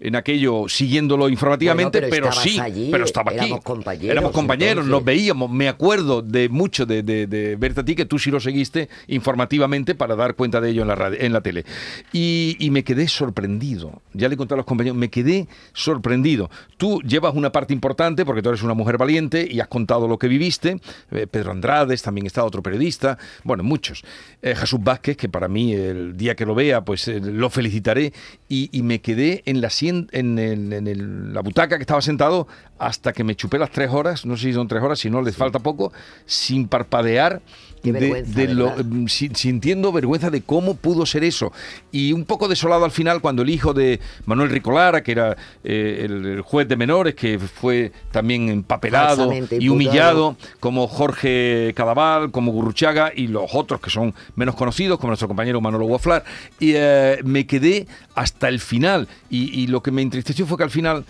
en 0.00 0.16
aquello 0.16 0.64
siguiéndolo 0.68 1.28
informativamente, 1.28 2.00
Bueno, 2.00 2.10
pero 2.10 2.32
sí, 2.32 2.58
allí, 2.58 2.88
pero 2.90 3.04
estaba 3.04 3.30
aquí. 3.32 3.40
éramos 3.46 3.60
compañeros, 3.62 4.10
Éramos 4.12 4.32
compañeros, 4.32 4.86
nos 4.86 5.04
veíamos, 5.04 5.50
me 5.50 5.68
acuerdo 5.68 6.22
de 6.22 6.48
mucho 6.48 6.86
de, 6.86 7.02
de- 7.02 7.26
de 7.26 7.56
verte 7.56 7.80
a 7.80 7.84
ti, 7.84 7.94
que 7.94 8.04
tú 8.06 8.18
sí 8.18 8.30
lo 8.30 8.40
seguiste 8.40 8.88
informativamente 9.08 9.94
para 9.94 10.14
dar 10.16 10.34
cuenta 10.34 10.60
de 10.60 10.70
ello 10.70 10.82
en 10.82 10.88
la, 10.88 10.94
radio- 10.94 11.18
en 11.20 11.32
la 11.32 11.40
tele. 11.40 11.64
Y, 12.12 12.56
y 12.60 12.70
me 12.70 12.84
quedé 12.84 13.08
sorprendido, 13.08 14.02
ya 14.12 14.28
le 14.28 14.36
conté 14.36 14.54
a 14.54 14.56
los 14.58 14.66
compañeros, 14.66 14.96
me 14.98 15.10
quedé 15.10 15.48
sorprendido. 15.72 16.50
Tú 16.76 17.00
llevas 17.02 17.34
una 17.34 17.50
parte 17.52 17.72
importante 17.72 18.24
porque 18.24 18.42
tú 18.42 18.48
eres 18.50 18.62
una 18.62 18.74
mujer 18.74 18.98
valiente 18.98 19.46
y 19.50 19.60
has 19.60 19.68
contado 19.68 20.08
lo 20.08 20.18
que 20.18 20.28
viviste. 20.28 20.75
Eh, 21.10 21.26
Pedro 21.26 21.52
Andrades, 21.52 22.02
también 22.02 22.26
está 22.26 22.44
otro 22.44 22.62
periodista, 22.62 23.18
bueno, 23.44 23.62
muchos. 23.62 24.02
Eh, 24.42 24.54
Jesús 24.54 24.80
Vázquez, 24.82 25.16
que 25.16 25.28
para 25.28 25.48
mí 25.48 25.72
el 25.74 26.16
día 26.16 26.34
que 26.34 26.46
lo 26.46 26.54
vea, 26.54 26.82
pues 26.84 27.08
eh, 27.08 27.20
lo 27.20 27.50
felicitaré. 27.50 28.12
Y, 28.48 28.68
y 28.72 28.82
me 28.82 29.00
quedé 29.00 29.42
en, 29.46 29.60
la, 29.60 29.68
sien- 29.70 30.08
en, 30.12 30.38
el- 30.38 30.72
en 30.72 30.86
el- 30.86 31.32
la 31.34 31.40
butaca 31.40 31.76
que 31.76 31.82
estaba 31.82 32.00
sentado 32.00 32.46
hasta 32.78 33.12
que 33.12 33.24
me 33.24 33.34
chupé 33.34 33.58
las 33.58 33.70
tres 33.70 33.90
horas, 33.90 34.24
no 34.26 34.36
sé 34.36 34.44
si 34.44 34.52
son 34.52 34.68
tres 34.68 34.82
horas, 34.82 34.98
si 34.98 35.10
no 35.10 35.22
les 35.22 35.36
falta 35.36 35.58
poco, 35.58 35.92
sin 36.26 36.68
parpadear. 36.68 37.40
Qué 37.86 37.92
de- 37.92 38.00
vergüenza, 38.00 38.40
de 38.40 38.54
lo, 38.54 38.64
¿verdad? 38.66 38.84
mm, 38.84 39.06
si- 39.08 39.30
sintiendo 39.34 39.92
vergüenza 39.92 40.30
de 40.30 40.42
cómo 40.42 40.74
pudo 40.76 41.06
ser 41.06 41.24
eso. 41.24 41.52
Y 41.92 42.12
un 42.12 42.24
poco 42.24 42.48
desolado 42.48 42.84
al 42.84 42.90
final 42.90 43.20
cuando 43.20 43.42
el 43.42 43.50
hijo 43.50 43.72
de 43.74 44.00
Manuel 44.26 44.50
Ricolara, 44.50 45.02
que 45.02 45.12
era 45.12 45.36
eh, 45.64 46.02
el, 46.04 46.26
el 46.26 46.40
juez 46.42 46.68
de 46.68 46.76
menores, 46.76 47.14
que 47.14 47.38
fue 47.38 47.92
también 48.10 48.48
empapelado 48.48 49.32
y 49.58 49.68
humillado, 49.68 50.36
como 50.60 50.86
Jorge 50.88 51.72
Cadaval, 51.74 52.30
como 52.30 52.52
Gurruchaga 52.52 53.12
y 53.14 53.28
los 53.28 53.54
otros 53.54 53.80
que 53.80 53.90
son 53.90 54.14
menos 54.34 54.54
conocidos, 54.54 54.98
como 54.98 55.10
nuestro 55.10 55.28
compañero 55.28 55.60
Manolo 55.60 55.86
Guaflar, 55.86 56.24
y 56.58 56.72
eh, 56.74 57.18
me 57.24 57.46
quedé 57.46 57.86
hasta 58.14 58.48
el 58.48 58.60
final. 58.60 59.08
Y, 59.30 59.60
y 59.62 59.66
lo 59.68 59.82
que 59.82 59.90
me 59.90 60.02
entristeció 60.02 60.46
fue 60.46 60.56
que 60.56 60.64
al 60.64 60.70
final 60.70 61.04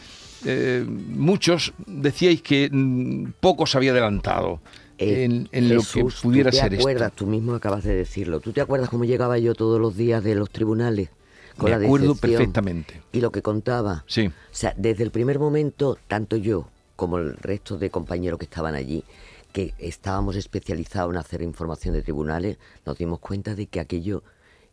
eh, 0.44 0.84
muchos 0.86 1.72
decíais 1.86 2.42
que 2.42 2.68
mm, 2.70 3.32
poco 3.40 3.66
se 3.66 3.78
había 3.78 3.92
adelantado. 3.92 4.60
Eh, 4.98 5.24
en, 5.24 5.48
en 5.52 5.74
lo 5.74 5.82
que 5.82 6.04
pudiera 6.22 6.50
¿tú 6.50 6.56
te 6.56 6.62
ser 6.62 6.72
esto. 6.74 6.82
acuerdas? 6.82 7.12
Tú 7.12 7.26
mismo 7.26 7.54
acabas 7.54 7.84
de 7.84 7.94
decirlo. 7.94 8.40
¿Tú 8.40 8.52
te 8.52 8.60
acuerdas 8.60 8.88
cómo 8.88 9.04
llegaba 9.04 9.38
yo 9.38 9.54
todos 9.54 9.80
los 9.80 9.96
días 9.96 10.24
de 10.24 10.34
los 10.34 10.50
tribunales? 10.50 11.10
Con 11.56 11.70
Me 11.70 11.78
la 11.78 11.84
acuerdo 11.84 12.14
perfectamente. 12.14 13.02
Y 13.12 13.20
lo 13.20 13.30
que 13.32 13.42
contaba. 13.42 14.04
Sí. 14.06 14.26
O 14.26 14.32
sea, 14.50 14.74
desde 14.76 15.04
el 15.04 15.10
primer 15.10 15.38
momento, 15.38 15.98
tanto 16.06 16.36
yo 16.36 16.68
como 16.96 17.18
el 17.18 17.36
resto 17.36 17.76
de 17.78 17.90
compañeros 17.90 18.38
que 18.38 18.44
estaban 18.46 18.74
allí, 18.74 19.04
que 19.52 19.74
estábamos 19.78 20.36
especializados 20.36 21.12
en 21.12 21.18
hacer 21.18 21.42
información 21.42 21.94
de 21.94 22.02
tribunales, 22.02 22.58
nos 22.84 22.98
dimos 22.98 23.20
cuenta 23.20 23.54
de 23.54 23.66
que 23.66 23.80
aquello 23.80 24.22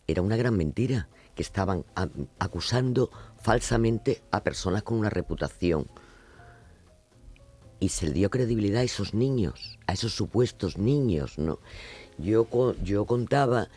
era 0.07 0.21
una 0.21 0.35
gran 0.35 0.55
mentira, 0.57 1.07
que 1.35 1.41
estaban 1.41 1.85
acusando 2.39 3.09
falsamente 3.41 4.21
a 4.31 4.43
personas 4.43 4.83
con 4.83 4.97
una 4.97 5.09
reputación. 5.09 5.87
Y 7.83 7.89
se 7.89 8.07
le 8.07 8.13
dio 8.13 8.29
credibilidad 8.29 8.79
a 8.79 8.85
esos 8.85 9.13
niños, 9.13 9.77
a 9.87 9.91
esos 9.91 10.13
supuestos 10.13 10.77
niños, 10.77 11.37
¿no? 11.37 11.59
Yo, 12.17 12.47
yo 12.81 13.03
contaba 13.03 13.67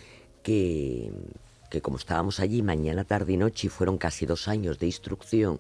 que, 0.45 1.11
que 1.71 1.81
como 1.81 1.97
estábamos 1.97 2.39
allí 2.39 2.63
mañana, 2.63 3.03
tarde 3.03 3.33
y 3.33 3.37
noche, 3.37 3.67
y 3.67 3.69
fueron 3.69 3.99
casi 3.99 4.25
dos 4.25 4.47
años 4.47 4.79
de 4.79 4.87
instrucción, 4.87 5.59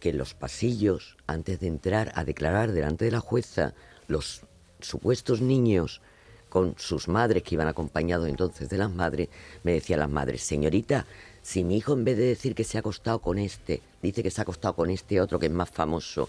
que 0.00 0.10
en 0.10 0.18
los 0.18 0.34
pasillos, 0.34 1.16
antes 1.26 1.60
de 1.60 1.68
entrar 1.68 2.12
a 2.14 2.24
declarar 2.24 2.72
delante 2.72 3.06
de 3.06 3.10
la 3.10 3.20
jueza, 3.20 3.72
los 4.06 4.42
supuestos 4.80 5.40
niños 5.40 6.02
con 6.50 6.74
sus 6.76 7.08
madres, 7.08 7.42
que 7.42 7.54
iban 7.54 7.68
acompañados 7.68 8.28
entonces 8.28 8.68
de 8.68 8.76
las 8.76 8.90
madres, 8.90 9.30
me 9.62 9.72
decían 9.72 10.00
las 10.00 10.10
madres, 10.10 10.42
señorita, 10.42 11.06
si 11.40 11.64
mi 11.64 11.78
hijo 11.78 11.94
en 11.94 12.04
vez 12.04 12.18
de 12.18 12.26
decir 12.26 12.54
que 12.54 12.64
se 12.64 12.76
ha 12.76 12.80
acostado 12.80 13.20
con 13.20 13.38
este, 13.38 13.80
dice 14.02 14.22
que 14.22 14.30
se 14.30 14.42
ha 14.42 14.44
acostado 14.44 14.76
con 14.76 14.90
este 14.90 15.22
otro 15.22 15.38
que 15.38 15.46
es 15.46 15.52
más 15.52 15.70
famoso, 15.70 16.28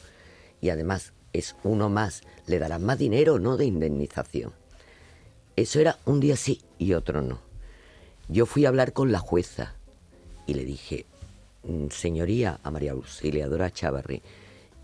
y 0.61 0.69
además 0.69 1.11
es 1.33 1.55
uno 1.63 1.89
más, 1.89 2.21
le 2.47 2.59
darán 2.59 2.83
más 2.83 2.97
dinero, 2.97 3.39
no 3.39 3.57
de 3.57 3.65
indemnización. 3.65 4.53
Eso 5.55 5.79
era 5.79 5.99
un 6.05 6.19
día 6.19 6.35
sí 6.37 6.61
y 6.77 6.93
otro 6.93 7.21
no. 7.21 7.39
Yo 8.29 8.45
fui 8.45 8.65
a 8.65 8.69
hablar 8.69 8.93
con 8.93 9.11
la 9.11 9.19
jueza 9.19 9.75
y 10.47 10.53
le 10.53 10.63
dije, 10.65 11.05
"Mm, 11.63 11.87
señoría, 11.89 12.59
a 12.63 12.71
María 12.71 12.93
Auxiliadora 12.93 13.71
Chavarri, 13.71 14.21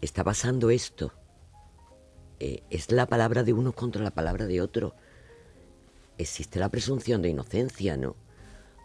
está 0.01 0.23
pasando 0.23 0.69
esto. 0.69 1.11
Eh, 2.39 2.63
es 2.69 2.91
la 2.91 3.05
palabra 3.05 3.43
de 3.43 3.53
uno 3.53 3.71
contra 3.73 4.03
la 4.03 4.11
palabra 4.11 4.45
de 4.45 4.61
otro. 4.61 4.93
existe 6.17 6.59
la 6.59 6.67
presunción 6.67 7.21
de 7.21 7.29
inocencia, 7.29 7.95
¿no? 7.95 8.15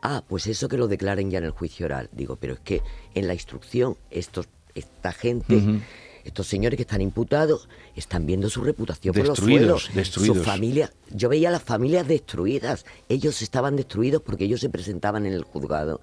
Ah, 0.02 0.23
pues 0.28 0.47
eso 0.47 0.68
que 0.68 0.76
lo 0.76 0.87
declaren 0.87 1.33
ya 1.33 1.38
en 1.38 1.44
el 1.44 1.50
juicio 1.50 1.87
oral. 1.87 2.09
Digo, 2.12 2.37
pero 2.37 2.54
es 2.54 2.61
que 2.61 2.80
en 3.14 3.26
la 3.26 3.35
instrucción 3.35 3.97
esta 4.11 5.12
gente. 5.12 5.80
Estos 6.25 6.47
señores 6.47 6.76
que 6.76 6.83
están 6.83 7.00
imputados, 7.00 7.69
están 7.97 8.26
viendo 8.26 8.49
su 8.50 8.62
reputación 8.62 9.14
por 9.14 9.26
los 9.26 9.37
Destruidos, 9.38 9.83
suelos. 9.83 9.95
destruidos. 9.97 10.37
Su 10.38 10.43
familia, 10.45 10.90
yo 11.11 11.28
veía 11.28 11.49
a 11.50 11.52
las 11.52 11.62
familias 11.62 12.09
destruidas. 12.09 12.85
Ellos 13.09 13.43
estaban 13.43 13.76
destruidos 13.76 14.23
porque 14.23 14.45
ellos 14.45 14.61
se 14.61 14.71
presentaban 14.71 15.26
en 15.26 15.33
el 15.35 15.45
juzgado 15.45 16.00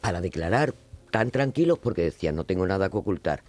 para 0.00 0.20
declarar 0.20 0.74
tan 1.10 1.30
tranquilos 1.30 1.78
porque 1.78 2.02
decían, 2.02 2.36
no 2.36 2.44
tengo 2.44 2.66
nada 2.66 2.88
que 2.88 2.96
ocultar. 2.96 3.42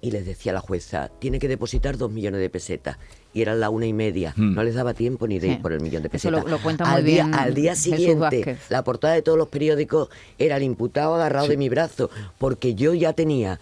Y 0.00 0.12
les 0.12 0.24
decía 0.24 0.52
la 0.52 0.60
jueza, 0.60 1.10
tiene 1.18 1.40
que 1.40 1.48
depositar 1.48 1.96
dos 1.98 2.10
millones 2.12 2.40
de 2.40 2.48
pesetas. 2.48 2.98
Y 3.34 3.42
eran 3.42 3.58
la 3.58 3.68
una 3.68 3.84
y 3.86 3.92
media. 3.92 4.32
Hmm. 4.36 4.54
No 4.54 4.62
les 4.62 4.74
daba 4.76 4.94
tiempo 4.94 5.26
ni 5.26 5.40
de 5.40 5.48
Sí. 5.48 5.52
ir 5.54 5.62
por 5.62 5.72
el 5.72 5.80
millón 5.80 6.02
de 6.02 6.06
Eso 6.08 6.12
pesetas. 6.30 6.44
lo- 6.44 6.48
lo 6.50 6.62
cuenta 6.62 6.84
muy 6.84 6.94
al 6.94 7.04
día, 7.04 7.24
bien 7.24 7.34
Al 7.34 7.54
día 7.54 7.74
siguiente, 7.74 8.58
la 8.68 8.84
portada 8.84 9.14
de 9.14 9.22
todos 9.22 9.36
los 9.36 9.48
periódicos 9.48 10.08
era 10.38 10.56
el 10.56 10.62
imputado 10.62 11.16
agarrado 11.16 11.48
de 11.48 11.56
mi 11.56 11.68
brazo, 11.68 12.10
porque 12.38 12.74
yo 12.76 12.94
ya 12.94 13.12
tenía, 13.12 13.58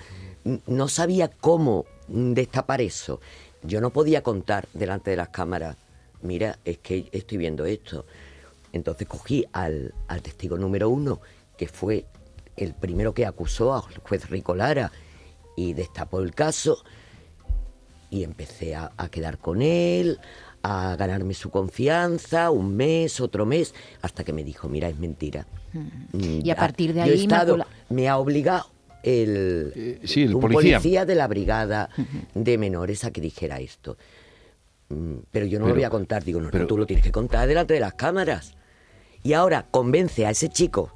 no 0.66 0.88
sabía 0.88 1.28
cómo 1.28 1.84
mm, 2.08 2.32
destapar 2.32 2.80
eso. 2.80 3.20
Yo 3.62 3.80
no 3.80 3.90
podía 3.90 4.22
contar 4.22 4.68
delante 4.74 5.10
de 5.10 5.16
las 5.16 5.28
cámaras, 5.30 5.76
mira, 6.22 6.58
es 6.64 6.78
que 6.78 7.08
estoy 7.12 7.38
viendo 7.38 7.64
esto. 7.66 8.06
Entonces 8.72 9.06
cogí 9.08 9.44
al, 9.52 9.94
al 10.08 10.22
testigo 10.22 10.56
número 10.58 10.88
uno, 10.90 11.20
que 11.56 11.66
fue 11.68 12.06
el 12.56 12.74
primero 12.74 13.12
que 13.14 13.26
acusó 13.26 13.74
al 13.74 13.82
juez 14.02 14.28
Ricolara 14.30 14.92
y 15.56 15.72
destapó 15.72 16.20
el 16.20 16.34
caso 16.34 16.78
y 18.10 18.22
empecé 18.22 18.74
a, 18.74 18.92
a 18.96 19.08
quedar 19.08 19.38
con 19.38 19.62
él, 19.62 20.18
a 20.62 20.94
ganarme 20.96 21.34
su 21.34 21.50
confianza, 21.50 22.50
un 22.50 22.76
mes, 22.76 23.20
otro 23.20 23.46
mes, 23.46 23.74
hasta 24.02 24.22
que 24.24 24.32
me 24.32 24.44
dijo, 24.44 24.68
mira, 24.68 24.88
es 24.88 24.98
mentira. 24.98 25.46
Mm, 26.12 26.40
Y 26.44 26.50
a 26.50 26.56
partir 26.56 26.92
de 26.94 27.00
yo 27.00 27.06
he 27.06 27.10
ahí, 27.14 27.22
estado- 27.22 27.56
me 27.88 28.08
ha 28.08 28.16
obligado 28.18 28.66
el, 29.02 29.72
Eh, 29.74 30.00
sí, 30.04 30.22
el 30.24 30.34
un 30.34 30.40
policía. 30.40 31.04
de 31.04 31.14
la 31.14 31.26
brigada 31.28 31.88
de 32.34 32.58
menores 32.58 33.04
a 33.04 33.10
que 33.10 33.20
dijera 33.20 33.60
esto. 33.60 33.96
Mm, 34.88 35.16
Pero 35.30 35.46
yo 35.46 35.58
no 35.58 35.64
Pero- 35.66 35.74
lo 35.74 35.80
voy 35.80 35.84
a 35.84 35.90
contar, 35.90 36.22
digo, 36.24 36.40
no, 36.40 36.50
no, 36.50 36.66
tú 36.66 36.78
lo 36.78 36.86
tienes 36.86 37.04
que 37.04 37.12
contar 37.12 37.46
delante 37.48 37.74
de 37.74 37.80
las 37.80 37.94
cámaras. 37.94 38.54
Y 39.22 39.32
ahora 39.32 39.66
convence 39.70 40.24
a 40.26 40.30
ese 40.30 40.48
chico 40.48 40.92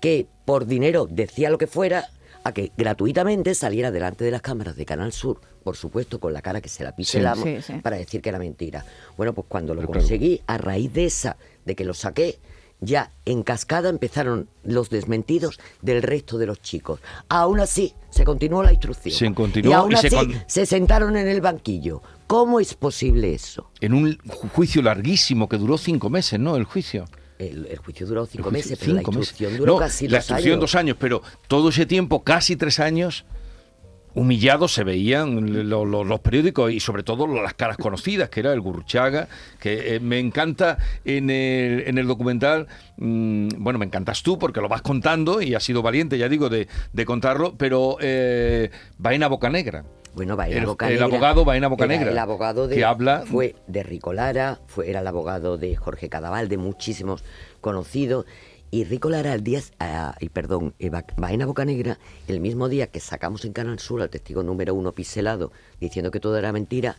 que 0.00 0.26
por 0.44 0.66
dinero 0.66 1.06
decía 1.10 1.50
lo 1.50 1.58
que 1.58 1.66
fuera, 1.66 2.08
a 2.44 2.52
que 2.52 2.70
gratuitamente 2.76 3.54
saliera 3.54 3.90
delante 3.90 4.24
de 4.24 4.30
las 4.30 4.42
cámaras 4.42 4.76
de 4.76 4.84
Canal 4.84 5.12
Sur, 5.12 5.40
por 5.64 5.76
supuesto 5.76 6.20
con 6.20 6.32
la 6.32 6.42
cara 6.42 6.60
que 6.60 6.68
se 6.68 6.84
la 6.84 6.94
Sí. 6.96 7.04
Sí, 7.04 7.62
sí. 7.62 7.72
para 7.82 7.96
decir 7.96 8.20
que 8.22 8.28
era 8.28 8.38
mentira. 8.38 8.84
Bueno, 9.16 9.32
pues 9.32 9.46
cuando 9.48 9.74
lo 9.74 9.80
Pero 9.80 9.92
claro. 9.92 10.00
conseguí, 10.02 10.40
a 10.46 10.58
raíz 10.58 10.92
de 10.92 11.06
esa, 11.06 11.36
de 11.64 11.74
que 11.74 11.84
lo 11.84 11.92
saqué, 11.94 12.38
ya 12.80 13.12
en 13.24 13.42
cascada 13.42 13.88
empezaron 13.88 14.48
los 14.64 14.90
desmentidos 14.90 15.58
del 15.82 16.02
resto 16.02 16.38
de 16.38 16.46
los 16.46 16.60
chicos. 16.60 17.00
Aún 17.28 17.60
así, 17.60 17.94
se 18.10 18.24
continuó 18.24 18.62
la 18.62 18.72
instrucción. 18.72 19.14
Se 19.14 19.34
continuó 19.34 19.70
y 19.70 19.74
aún 19.74 19.92
y 19.92 19.96
se 19.96 20.06
así, 20.08 20.16
con- 20.16 20.34
se 20.46 20.66
sentaron 20.66 21.16
en 21.16 21.28
el 21.28 21.40
banquillo. 21.40 22.02
¿Cómo 22.26 22.60
es 22.60 22.74
posible 22.74 23.32
eso? 23.34 23.70
En 23.80 23.94
un 23.94 24.16
ju- 24.18 24.48
juicio 24.50 24.82
larguísimo 24.82 25.48
que 25.48 25.56
duró 25.58 25.78
cinco 25.78 26.10
meses, 26.10 26.38
¿no? 26.40 26.56
El 26.56 26.64
juicio. 26.64 27.04
El, 27.38 27.66
el 27.66 27.78
juicio 27.78 28.06
duró 28.06 28.26
cinco 28.26 28.50
juicio- 28.50 28.70
meses, 28.72 28.78
pero 28.80 28.92
la 28.94 29.00
meses. 29.02 29.14
instrucción 29.16 29.56
duró 29.58 29.72
No, 29.74 29.78
casi 29.78 30.08
la 30.08 30.18
dos 30.18 30.24
instrucción 30.24 30.52
años. 30.54 30.60
dos 30.60 30.74
años, 30.74 30.96
pero 30.98 31.22
todo 31.48 31.68
ese 31.68 31.86
tiempo, 31.86 32.24
casi 32.24 32.56
tres 32.56 32.80
años, 32.80 33.24
humillados 34.16 34.72
se 34.72 34.82
veían 34.82 35.68
lo- 35.68 35.84
lo- 35.84 36.02
los 36.02 36.20
periódicos 36.20 36.72
y 36.72 36.80
sobre 36.80 37.02
todo 37.02 37.26
las 37.28 37.54
caras 37.54 37.76
conocidas, 37.76 38.28
que 38.30 38.40
era 38.40 38.52
el 38.52 38.60
Gurruchaga, 38.60 39.28
que 39.60 39.94
eh, 39.96 40.00
me 40.00 40.18
encanta 40.18 40.78
en 41.04 41.30
el, 41.30 41.84
en 41.86 41.98
el 41.98 42.06
documental, 42.06 42.66
mm, 42.96 43.48
bueno, 43.58 43.78
me 43.78 43.84
encantas 43.84 44.22
tú 44.22 44.38
porque 44.38 44.60
lo 44.60 44.68
vas 44.68 44.82
contando 44.82 45.40
y 45.42 45.54
has 45.54 45.62
sido 45.62 45.82
valiente, 45.82 46.16
ya 46.18 46.28
digo, 46.28 46.48
de, 46.48 46.66
de 46.92 47.04
contarlo, 47.04 47.54
pero 47.56 47.98
eh, 48.00 48.70
Baena 48.98 49.28
Bocanegra. 49.28 49.84
Bueno, 50.14 50.34
Baena 50.34 50.54
El- 50.56 50.60
el 50.62 50.66
Bocanegra. 50.66 51.04
abogado 51.04 51.44
Baena 51.44 51.68
Bocanegra, 51.68 52.10
El 52.10 52.18
abogado 52.18 52.68
de, 52.68 52.76
que 52.76 52.84
habla- 52.86 53.24
fue 53.26 53.54
de 53.66 53.82
Rico 53.82 54.14
Lara, 54.14 54.60
fue, 54.66 54.88
era 54.88 55.00
el 55.00 55.06
abogado 55.06 55.58
de 55.58 55.76
Jorge 55.76 56.08
Cadaval, 56.08 56.48
de 56.48 56.56
muchísimos 56.56 57.22
conocidos. 57.60 58.24
Y 58.70 58.84
Rico 58.84 59.08
Lara, 59.08 59.32
el 59.32 59.42
día, 59.44 59.60
y 60.20 60.28
perdón, 60.28 60.74
eh, 60.78 60.90
Ba- 60.90 61.06
Baena 61.16 61.46
Bocanegra, 61.46 61.98
el 62.26 62.40
mismo 62.40 62.68
día 62.68 62.88
que 62.88 63.00
sacamos 63.00 63.44
en 63.44 63.52
Canal 63.52 63.78
Sur 63.78 64.02
al 64.02 64.10
testigo 64.10 64.42
número 64.42 64.74
uno 64.74 64.92
piselado, 64.92 65.52
diciendo 65.80 66.10
que 66.10 66.20
todo 66.20 66.36
era 66.36 66.52
mentira, 66.52 66.96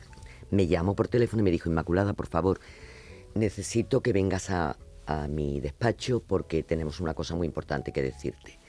me 0.49 0.67
llamó 0.67 0.95
por 0.95 1.07
teléfono 1.09 1.41
y 1.41 1.43
me 1.43 1.51
dijo, 1.51 1.69
Inmaculada, 1.69 2.13
por 2.13 2.27
favor, 2.27 2.59
necesito 3.35 4.01
que 4.01 4.13
vengas 4.13 4.49
a, 4.49 4.77
a 5.05 5.27
mi 5.27 5.59
despacho 5.59 6.21
porque 6.25 6.63
tenemos 6.63 6.99
una 6.99 7.13
cosa 7.13 7.35
muy 7.35 7.45
importante 7.45 7.91
que 7.91 8.01
decirte. 8.01 8.59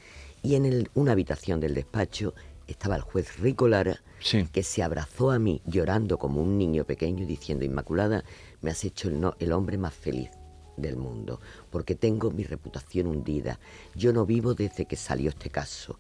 Y 0.43 0.57
en 0.57 0.67
el- 0.67 0.91
una 0.95 1.13
habitación 1.13 1.61
del 1.61 1.75
despacho 1.75 2.35
estaba 2.67 2.97
el 2.97 3.03
juez 3.03 3.39
Rico 3.39 3.69
Lara, 3.69 4.03
Sí. 4.21 4.47
que 4.53 4.65
se 4.65 4.83
abrazó 4.83 5.31
a 5.31 5.39
mí 5.39 5.63
llorando 5.65 6.19
como 6.19 6.43
un 6.43 6.59
niño 6.59 6.85
pequeño 6.85 7.25
diciendo, 7.27 7.65
Inmaculada, 7.65 8.25
me 8.61 8.71
has 8.73 8.85
hecho 8.85 9.09
el, 9.09 9.21
no- 9.21 9.37
el 9.39 9.53
hombre 9.53 9.79
más 9.79 9.95
feliz 9.95 10.31
del 10.81 10.97
mundo, 10.97 11.41
porque 11.71 11.95
tengo 11.95 12.31
mi 12.31 12.45
reputación 12.45 13.07
hundida. 13.07 13.59
Yo 13.95 14.13
no 14.13 14.25
vivo 14.27 14.55
desde 14.55 14.87
que 14.87 14.97
salió 14.97 15.31
este 15.31 15.51
caso. 15.51 15.99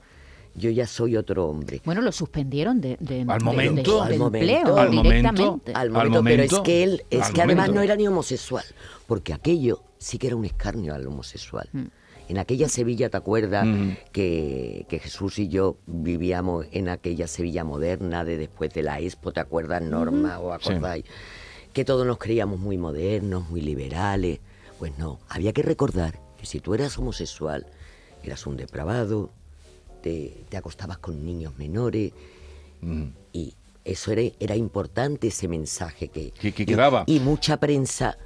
Yo 0.55 0.71
ya 0.71 0.87
soy 0.87 1.17
otro 1.17 1.47
hombre. 1.47 1.81
Bueno, 1.85 2.01
lo 2.01 2.11
suspendieron 2.11 2.81
de, 2.81 2.97
de, 3.01 3.25
Al 3.29 3.43
momento. 3.43 4.03
de- 4.05 4.09
de 4.09 4.15
Al 4.15 4.19
momento. 4.19 4.39
empleo 4.39 4.77
Al 4.79 4.89
momento. 4.91 5.03
directamente. 5.03 5.73
Al 5.73 5.77
Al 5.83 5.91
momento, 6.11 6.25
pero 6.25 6.43
es 6.43 6.59
que 6.61 6.83
él, 6.83 7.05
es 7.11 7.31
que 7.31 7.43
además 7.43 7.71
no 7.71 7.81
era 7.83 7.95
ni 7.95 8.09
homosexual, 8.09 8.65
porque 9.07 9.33
aquello 9.33 9.83
sí 9.99 10.19
que 10.19 10.27
era 10.29 10.37
un 10.37 10.45
escarnio 10.45 10.95
al 10.95 11.07
homosexual. 11.07 11.69
En 12.29 12.37
aquella 12.39 12.69
Sevilla, 12.69 13.09
¿te 13.09 13.17
acuerdas? 13.17 13.67
Mm. 13.67 13.91
Que, 14.13 14.85
que 14.89 14.99
Jesús 14.99 15.39
y 15.39 15.49
yo 15.49 15.77
vivíamos 15.87 16.67
en 16.73 16.89
aquella 16.89 17.27
Sevilla 17.27 17.65
moderna 17.65 18.25
de 18.25 18.37
después 18.37 18.73
de 18.75 18.83
la 18.83 19.01
Expo, 19.01 19.33
¿te 19.33 19.41
acuerdas, 19.41 19.81
Norma? 19.83 20.39
¿O 20.41 20.59
Sí. 20.61 20.71
acordáis? 20.71 21.05
Que 21.73 21.85
todos 21.87 22.07
nos 22.07 22.19
creíamos 22.19 22.59
muy 22.59 22.77
modernos, 22.77 23.49
muy 23.49 23.61
liberales. 23.61 24.41
Pues 24.79 24.97
no, 24.99 25.19
había 25.29 25.53
que 25.53 25.63
recordar 25.63 26.21
que 26.39 26.47
si 26.47 26.61
tú 26.61 26.75
eras 26.75 26.97
homosexual, 26.99 27.67
eras 28.23 28.47
un 28.47 28.57
depravado, 28.57 29.31
te, 30.03 30.45
te 30.49 30.57
acostabas 30.57 30.99
con 30.99 31.25
niños 31.25 31.57
menores, 31.59 32.13
Mm. 32.81 33.09
y 33.33 33.55
eso 33.85 34.13
era, 34.13 34.23
era 34.39 34.55
importante 34.55 35.27
ese 35.29 35.49
mensaje 35.49 36.07
que, 36.09 36.31
Que- 36.31 36.53
que 36.53 36.63
y- 36.63 36.67
quedaba. 36.67 37.03
Y, 37.09 37.19
mucha 37.19 37.57
prensa 37.57 38.17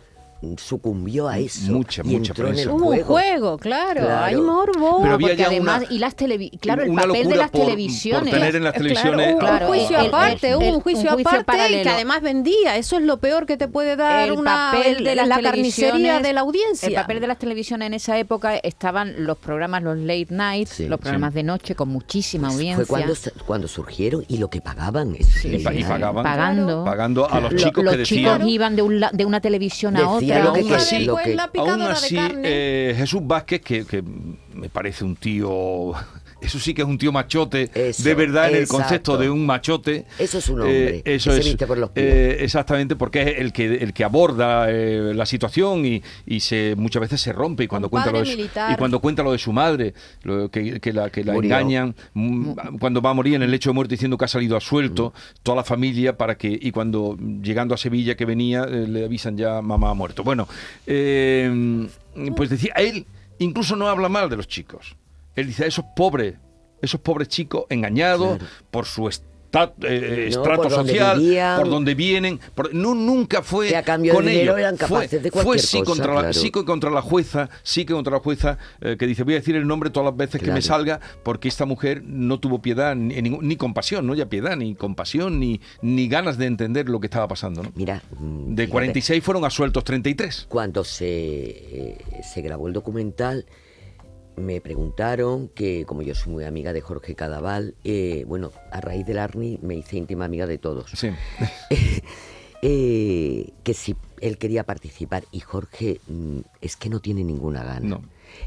sucumbió 0.58 1.28
a 1.28 1.38
eso. 1.38 1.72
Mucha, 1.72 2.02
y 2.04 2.08
mucha 2.16 2.32
entró 2.32 2.48
en 2.48 2.58
el 2.58 2.68
Hubo 2.68 2.90
un 2.90 3.02
juego. 3.02 3.58
claro, 3.58 4.00
Claro. 4.02 4.24
hay 4.24 4.36
morbo. 4.36 5.00
Pero 5.02 5.14
había 5.14 5.28
porque 5.28 5.36
ya 5.36 5.46
además, 5.46 5.82
una- 5.86 5.92
y 5.94 5.98
las 5.98 6.16
televi 6.16 6.50
claro, 6.60 6.82
el 6.82 6.94
papel 6.94 7.28
de 7.28 7.36
las 7.36 7.50
por- 7.50 7.60
por 7.60 7.70
televisiones. 7.70 8.30
tener 8.32 8.56
en 8.56 8.64
las 8.64 8.72
Claro, 8.72 8.84
televisiones 8.88 9.32
un, 9.34 9.38
Claro, 9.40 9.66
juicio 9.68 9.98
el- 9.98 10.02
el- 10.04 10.08
aparte, 10.08 10.48
el- 10.50 10.56
hubo 10.56 10.68
un 10.68 10.74
un 10.74 10.80
juicio 10.80 11.12
juicio 11.12 11.40
aparte 11.40 11.80
y 11.80 11.82
que 11.82 11.88
además 11.88 12.22
vendía. 12.22 12.76
Eso 12.76 12.96
es 12.96 13.02
lo 13.02 13.18
peor 13.18 13.46
que 13.46 13.56
te 13.56 13.68
puede 13.68 13.96
dar 13.96 14.28
el 14.28 14.32
una, 14.38 14.70
papel 14.72 15.04
de 15.04 15.14
las 15.14 15.28
la 15.28 15.40
carnicería 15.40 15.92
televisiones- 15.92 16.22
de 16.22 16.32
la 16.32 16.40
audiencia. 16.40 16.88
El 16.88 16.94
papel 16.94 17.20
de 17.20 17.26
las 17.26 17.38
televisiones 17.38 17.86
en 17.86 17.94
esa 17.94 18.18
época 18.18 18.56
estaban 18.56 19.24
los 19.24 19.38
programas, 19.38 19.82
los 19.82 19.96
late 19.98 20.26
nights, 20.30 20.70
Sí, 20.70 20.86
los 20.88 20.98
programas 20.98 21.32
sí. 21.32 21.36
de 21.36 21.42
noche 21.44 21.74
con 21.74 21.88
muchísima 21.88 22.48
Pues 22.48 22.54
audiencia. 22.56 22.84
Fue 22.86 22.86
cuando, 23.00 23.14
cuando 23.46 23.68
surgieron 23.68 24.24
y 24.28 24.38
lo 24.38 24.48
que 24.50 24.60
pagaban. 24.60 25.14
Eso 25.14 25.30
Sí, 25.40 25.56
Y, 25.56 25.64
pagaban, 25.64 26.22
pagando. 26.24 26.84
pagando 26.84 27.30
a 27.30 27.40
los 27.40 27.52
Lo- 27.52 27.58
chicos 27.58 27.84
los 27.84 27.96
que 27.96 28.02
chicos 28.04 28.32
decían. 28.34 28.48
iban 28.48 28.76
de, 28.76 28.82
un 28.82 29.00
la- 29.00 29.10
de 29.12 29.24
una 29.24 29.40
televisión 29.40 29.96
a 29.96 30.00
Lo 30.44 30.52
que- 30.52 30.60
aún 30.60 30.68
así- 30.74 30.96
lo 31.06 31.16
que- 31.16 31.34
Aún 31.60 31.70
así, 31.92 32.14
eh, 32.44 32.94
Jesús 32.96 33.20
Vázquez, 33.24 33.60
que, 33.60 33.84
que 33.84 34.02
me 34.54 34.68
parece 34.68 35.04
un 35.04 35.16
tío, 35.16 35.92
eso 36.42 36.58
sí 36.58 36.74
que 36.74 36.82
es 36.82 36.88
un 36.88 36.98
tío 36.98 37.12
machote, 37.12 37.70
Eso, 37.74 38.02
de 38.02 38.14
verdad 38.14 38.50
en 38.50 38.56
el 38.56 38.68
concepto 38.68 39.16
de 39.16 39.30
un 39.30 39.46
machote. 39.46 40.06
Eso 40.18 40.38
es 40.38 40.48
un 40.48 40.60
hombre, 40.60 40.96
Eh, 40.98 41.02
que 41.02 41.14
eso 41.14 41.32
se 41.32 41.38
es, 41.40 41.44
viste 41.46 41.66
por 41.66 41.78
los 41.78 41.90
pies. 41.90 42.06
eh, 42.06 42.36
exactamente, 42.44 42.96
porque 42.96 43.22
es 43.22 43.38
el 43.38 43.52
que 43.52 43.76
el 43.76 43.92
que 43.92 44.04
aborda 44.04 44.70
eh, 44.70 45.12
la 45.14 45.26
situación 45.26 45.84
y, 45.86 46.02
y 46.26 46.40
se 46.40 46.74
muchas 46.76 47.00
veces 47.00 47.20
se 47.20 47.32
rompe 47.32 47.64
y 47.64 47.66
cuando 47.68 47.88
cuenta 47.88 48.10
lo 48.10 48.20
de 48.20 48.26
su, 48.26 48.36
militar. 48.36 48.72
y 48.72 48.76
cuando 48.76 49.00
cuenta 49.00 49.22
lo 49.22 49.32
de 49.32 49.38
su 49.38 49.52
madre, 49.52 49.94
lo 50.22 50.50
que, 50.50 50.80
que 50.80 50.92
la, 50.92 51.10
que 51.10 51.20
engañan, 51.22 51.94
mm, 52.14 52.78
cuando 52.78 53.00
va 53.00 53.10
a 53.10 53.14
morir 53.14 53.34
en 53.34 53.42
el 53.42 53.50
lecho 53.50 53.70
de 53.70 53.74
muerte 53.74 53.94
diciendo 53.94 54.18
que 54.18 54.24
ha 54.24 54.28
salido 54.28 54.56
a 54.56 54.60
suelto, 54.60 55.12
toda 55.42 55.56
la 55.56 55.64
familia 55.64 56.16
para 56.16 56.36
que 56.36 56.58
y 56.60 56.70
cuando 56.72 57.16
llegando 57.42 57.74
a 57.74 57.78
Sevilla 57.78 58.16
que 58.16 58.24
venía 58.24 58.64
eh, 58.64 58.86
le 58.88 59.04
avisan 59.04 59.36
ya 59.36 59.62
mamá 59.62 59.90
ha 59.90 59.94
muerto. 59.94 60.22
Bueno, 60.24 60.48
eh, 60.86 61.88
pues 62.36 62.50
decía 62.50 62.72
él 62.76 63.06
incluso 63.38 63.74
no 63.76 63.88
habla 63.88 64.08
mal 64.08 64.28
de 64.30 64.36
los 64.36 64.46
chicos. 64.48 64.96
Él 65.36 65.46
dice 65.46 65.66
esos 65.66 65.84
pobres, 65.96 66.34
esos 66.80 67.00
pobres 67.00 67.28
chicos 67.28 67.64
engañados 67.70 68.38
Claro. 68.38 68.52
por 68.70 68.86
su 68.86 69.08
eh, 69.82 70.30
No, 70.32 70.40
estrato 70.40 70.62
por 70.62 70.70
social, 70.72 71.18
vivían. 71.20 71.58
por 71.60 71.68
donde 71.68 71.94
vienen. 71.94 72.40
por- 72.54 72.74
no, 72.74 72.94
nunca 72.94 73.42
fue 73.42 73.68
Que 73.68 73.76
a 73.76 73.82
cambio 73.82 74.14
con 74.14 74.26
ellos. 74.26 74.58
eran 74.58 74.78
Fue- 74.78 75.06
de 75.08 75.30
fue, 75.30 75.58
sí, 75.58 75.80
cosa, 75.80 75.90
contra 75.90 76.14
la, 76.14 76.20
claro. 76.20 76.32
sí 76.32 76.50
que 76.50 76.64
contra 76.64 76.90
la 76.90 77.02
jueza, 77.02 77.50
sí 77.62 77.84
que 77.84 77.92
contra 77.92 78.14
la 78.14 78.20
jueza, 78.20 78.56
eh, 78.80 78.96
que 78.98 79.06
dice, 79.06 79.24
voy 79.24 79.34
a 79.34 79.36
decir 79.40 79.54
el 79.56 79.66
nombre 79.66 79.90
todas 79.90 80.06
las 80.06 80.16
veces 80.16 80.40
que 80.42 80.50
me 80.50 80.62
salga, 80.62 81.00
porque 81.22 81.48
esta 81.48 81.66
mujer 81.66 82.02
no 82.02 82.40
tuvo 82.40 82.62
piedad, 82.62 82.96
ni, 82.96 83.20
ni, 83.20 83.28
ni 83.28 83.56
compasión, 83.56 84.06
no 84.06 84.14
ya 84.14 84.24
piedad, 84.30 84.56
ni 84.56 84.74
compasión, 84.74 85.38
ni, 85.38 85.60
ni 85.82 86.08
ganas 86.08 86.38
de 86.38 86.46
entender 86.46 86.88
lo 86.88 86.98
que 87.00 87.08
estaba 87.08 87.28
pasando. 87.28 87.62
¿no? 87.62 87.72
Mira, 87.74 88.02
De 88.10 88.62
fíjate, 88.62 88.68
46 88.70 89.22
fueron 89.22 89.44
asueltos 89.44 89.84
33. 89.84 90.46
Cuando 90.48 90.82
se, 90.82 91.04
eh, 91.10 91.98
se 92.32 92.40
grabó 92.40 92.68
el 92.68 92.72
documental, 92.72 93.44
me 94.36 94.60
preguntaron 94.60 95.48
que, 95.48 95.84
como 95.86 96.02
yo 96.02 96.14
soy 96.14 96.32
muy 96.32 96.44
amiga 96.44 96.72
de 96.72 96.80
Jorge 96.80 97.14
Cadaval, 97.14 97.74
eh, 97.84 98.24
bueno, 98.26 98.50
a 98.70 98.80
raíz 98.80 99.06
del 99.06 99.18
Arni 99.18 99.58
me 99.62 99.74
hice 99.74 99.96
íntima 99.96 100.24
amiga 100.24 100.46
de 100.46 100.58
todos. 100.58 100.90
Sí. 100.92 101.10
Eh, 102.64 103.54
que 103.64 103.74
si 103.74 103.96
él 104.20 104.38
quería 104.38 104.62
participar 104.62 105.24
y 105.32 105.40
Jorge 105.40 106.00
mm, 106.06 106.38
es 106.60 106.76
que 106.76 106.88
no 106.88 107.00
tiene 107.00 107.24
ninguna 107.24 107.64
gana. 107.64 107.88
No. 107.88 108.02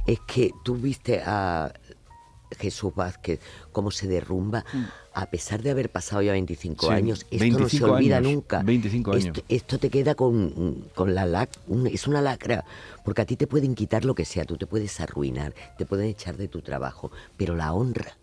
Es 0.08 0.22
que 0.22 0.52
tú 0.64 0.76
viste 0.76 1.22
a 1.26 1.74
Jesús 2.58 2.94
Vázquez 2.96 3.40
cómo 3.72 3.92
se 3.92 4.08
derrumba 4.08 4.64
a 5.14 5.26
pesar 5.28 5.62
de 5.62 5.72
haber 5.72 5.90
pasado 5.90 6.22
ya 6.22 6.34
25 6.34 6.88
Sí, 6.88 6.94
años. 6.94 7.26
Esto 7.32 7.46
no 7.46 7.70
se 7.70 7.80
25 7.80 7.92
olvida 7.92 8.18
años, 8.18 8.32
nunca. 8.34 8.64
25 8.64 9.12
años. 9.12 9.26
Esto, 9.26 9.42
esto 9.48 9.78
te 9.80 9.90
queda 9.90 10.14
con, 10.14 10.90
con 10.94 11.16
la 11.16 11.26
lac, 11.26 11.50
es 11.90 12.06
una 12.08 12.22
lacra, 12.22 12.66
porque 13.04 13.22
a 13.22 13.26
ti 13.26 13.38
te 13.38 13.48
pueden 13.48 13.76
quitar 13.76 14.04
lo 14.04 14.14
que 14.14 14.26
sea, 14.26 14.44
tú 14.44 14.58
te 14.58 14.68
puedes 14.68 15.00
arruinar, 15.00 15.54
te 15.78 15.86
pueden 15.86 16.08
echar 16.08 16.36
de 16.36 16.50
tu 16.50 16.62
trabajo, 16.62 17.12
pero 17.38 17.56
la 17.56 17.74
honra, 17.74 18.18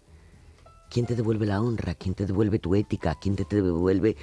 ¿quién 0.90 1.06
te 1.06 1.14
devuelve 1.14 1.46
la 1.46 1.62
honra? 1.62 1.94
¿Quién 1.94 2.14
te 2.14 2.26
devuelve 2.26 2.58
tu 2.58 2.74
ética? 2.74 3.14
¿Quién 3.14 3.36
te 3.36 3.46
devuelve 3.48 4.16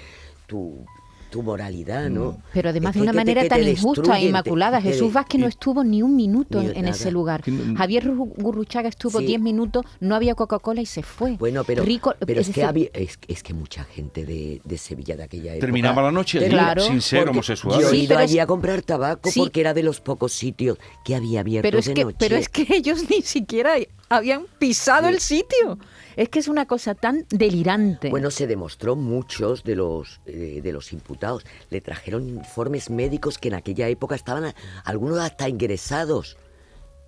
tu, 0.46 0.86
tu 1.30 1.44
moralidad, 1.44 2.10
no? 2.10 2.42
Pero 2.54 2.70
además 2.70 2.92
Es 2.96 2.96
de 2.96 3.02
una 3.04 3.14
manera 3.14 3.48
tan 3.48 3.68
injusta 3.68 4.20
e 4.20 4.26
inmaculada. 4.26 4.78
te- 4.82 4.90
Jesús 4.90 5.14
Vázquez 5.14 5.40
no 5.42 5.48
estuvo 5.48 5.84
ni 5.84 6.02
un 6.02 6.16
minuto 6.16 6.62
Ni 6.62 6.70
en, 6.78 6.88
ese 6.88 7.12
lugar. 7.12 7.44
Javier 7.78 8.06
Ru- 8.06 8.34
Gurruchaga 8.38 8.90
estuvo 8.90 9.20
Sí. 9.20 9.26
10 9.26 9.42
minutos, 9.42 9.86
no 10.00 10.16
había 10.16 10.36
Coca-Cola 10.36 10.82
y 10.82 10.86
se 10.86 11.04
fue. 11.04 11.38
Bueno, 11.38 11.64
pero, 11.64 11.84
Rico, 11.84 12.14
pero 12.26 12.42
es, 12.42 12.48
que 12.48 12.52
decir, 12.54 12.66
había, 12.66 12.90
es, 12.94 13.20
es 13.28 13.44
que 13.44 13.54
mucha 13.54 13.84
gente 13.84 14.26
de, 14.26 14.62
de 14.64 14.78
Sevilla 14.78 15.16
de 15.16 15.24
aquella 15.24 15.52
época... 15.54 15.66
Terminaba 15.66 16.02
la 16.02 16.12
noche 16.12 16.40
sin 16.80 17.02
ser 17.02 17.30
homosexual. 17.30 17.80
Yo 17.82 17.88
he 17.88 17.92
Sí, 17.92 18.04
ido 18.04 18.18
allí 18.18 18.38
es- 18.38 18.44
a 18.44 18.48
comprar 18.48 18.82
tabaco 18.82 19.30
Sí. 19.30 19.40
porque 19.40 19.62
era 19.62 19.74
de 19.74 19.84
los 19.84 20.02
pocos 20.02 20.34
sitios 20.34 20.78
que 21.04 21.16
había 21.16 21.42
abierto 21.42 21.68
pero 21.68 21.80
es 21.80 21.86
de 21.86 21.94
que, 21.94 22.06
noche. 22.06 22.18
pero 22.20 22.36
es 22.36 22.50
que 22.50 22.66
ellos 22.76 23.10
ni 23.10 23.22
siquiera 23.22 23.74
habían 24.10 24.46
pisado 24.58 25.08
el 25.08 25.20
sitio. 25.20 25.78
Es 26.16 26.28
que 26.30 26.40
es 26.40 26.48
una 26.48 26.66
cosa 26.66 26.96
tan 26.96 27.26
delirante. 27.30 28.10
Bueno, 28.10 28.30
se 28.32 28.46
demostró 28.48 28.96
muchos 28.96 29.64
de 29.64 29.76
los 29.76 30.20
eh, 30.26 30.60
de 30.62 30.72
los 30.74 30.92
imputados 30.92 31.46
le 31.70 31.80
trajeron 31.80 32.28
informes 32.28 32.90
médicos 32.90 33.38
que 33.38 33.48
en 33.48 33.54
aquella 33.54 33.88
época 33.88 34.16
estaban 34.16 34.46
a- 34.46 34.56
algunos 34.84 35.20
hasta 35.20 35.48
ingresados 35.48 36.38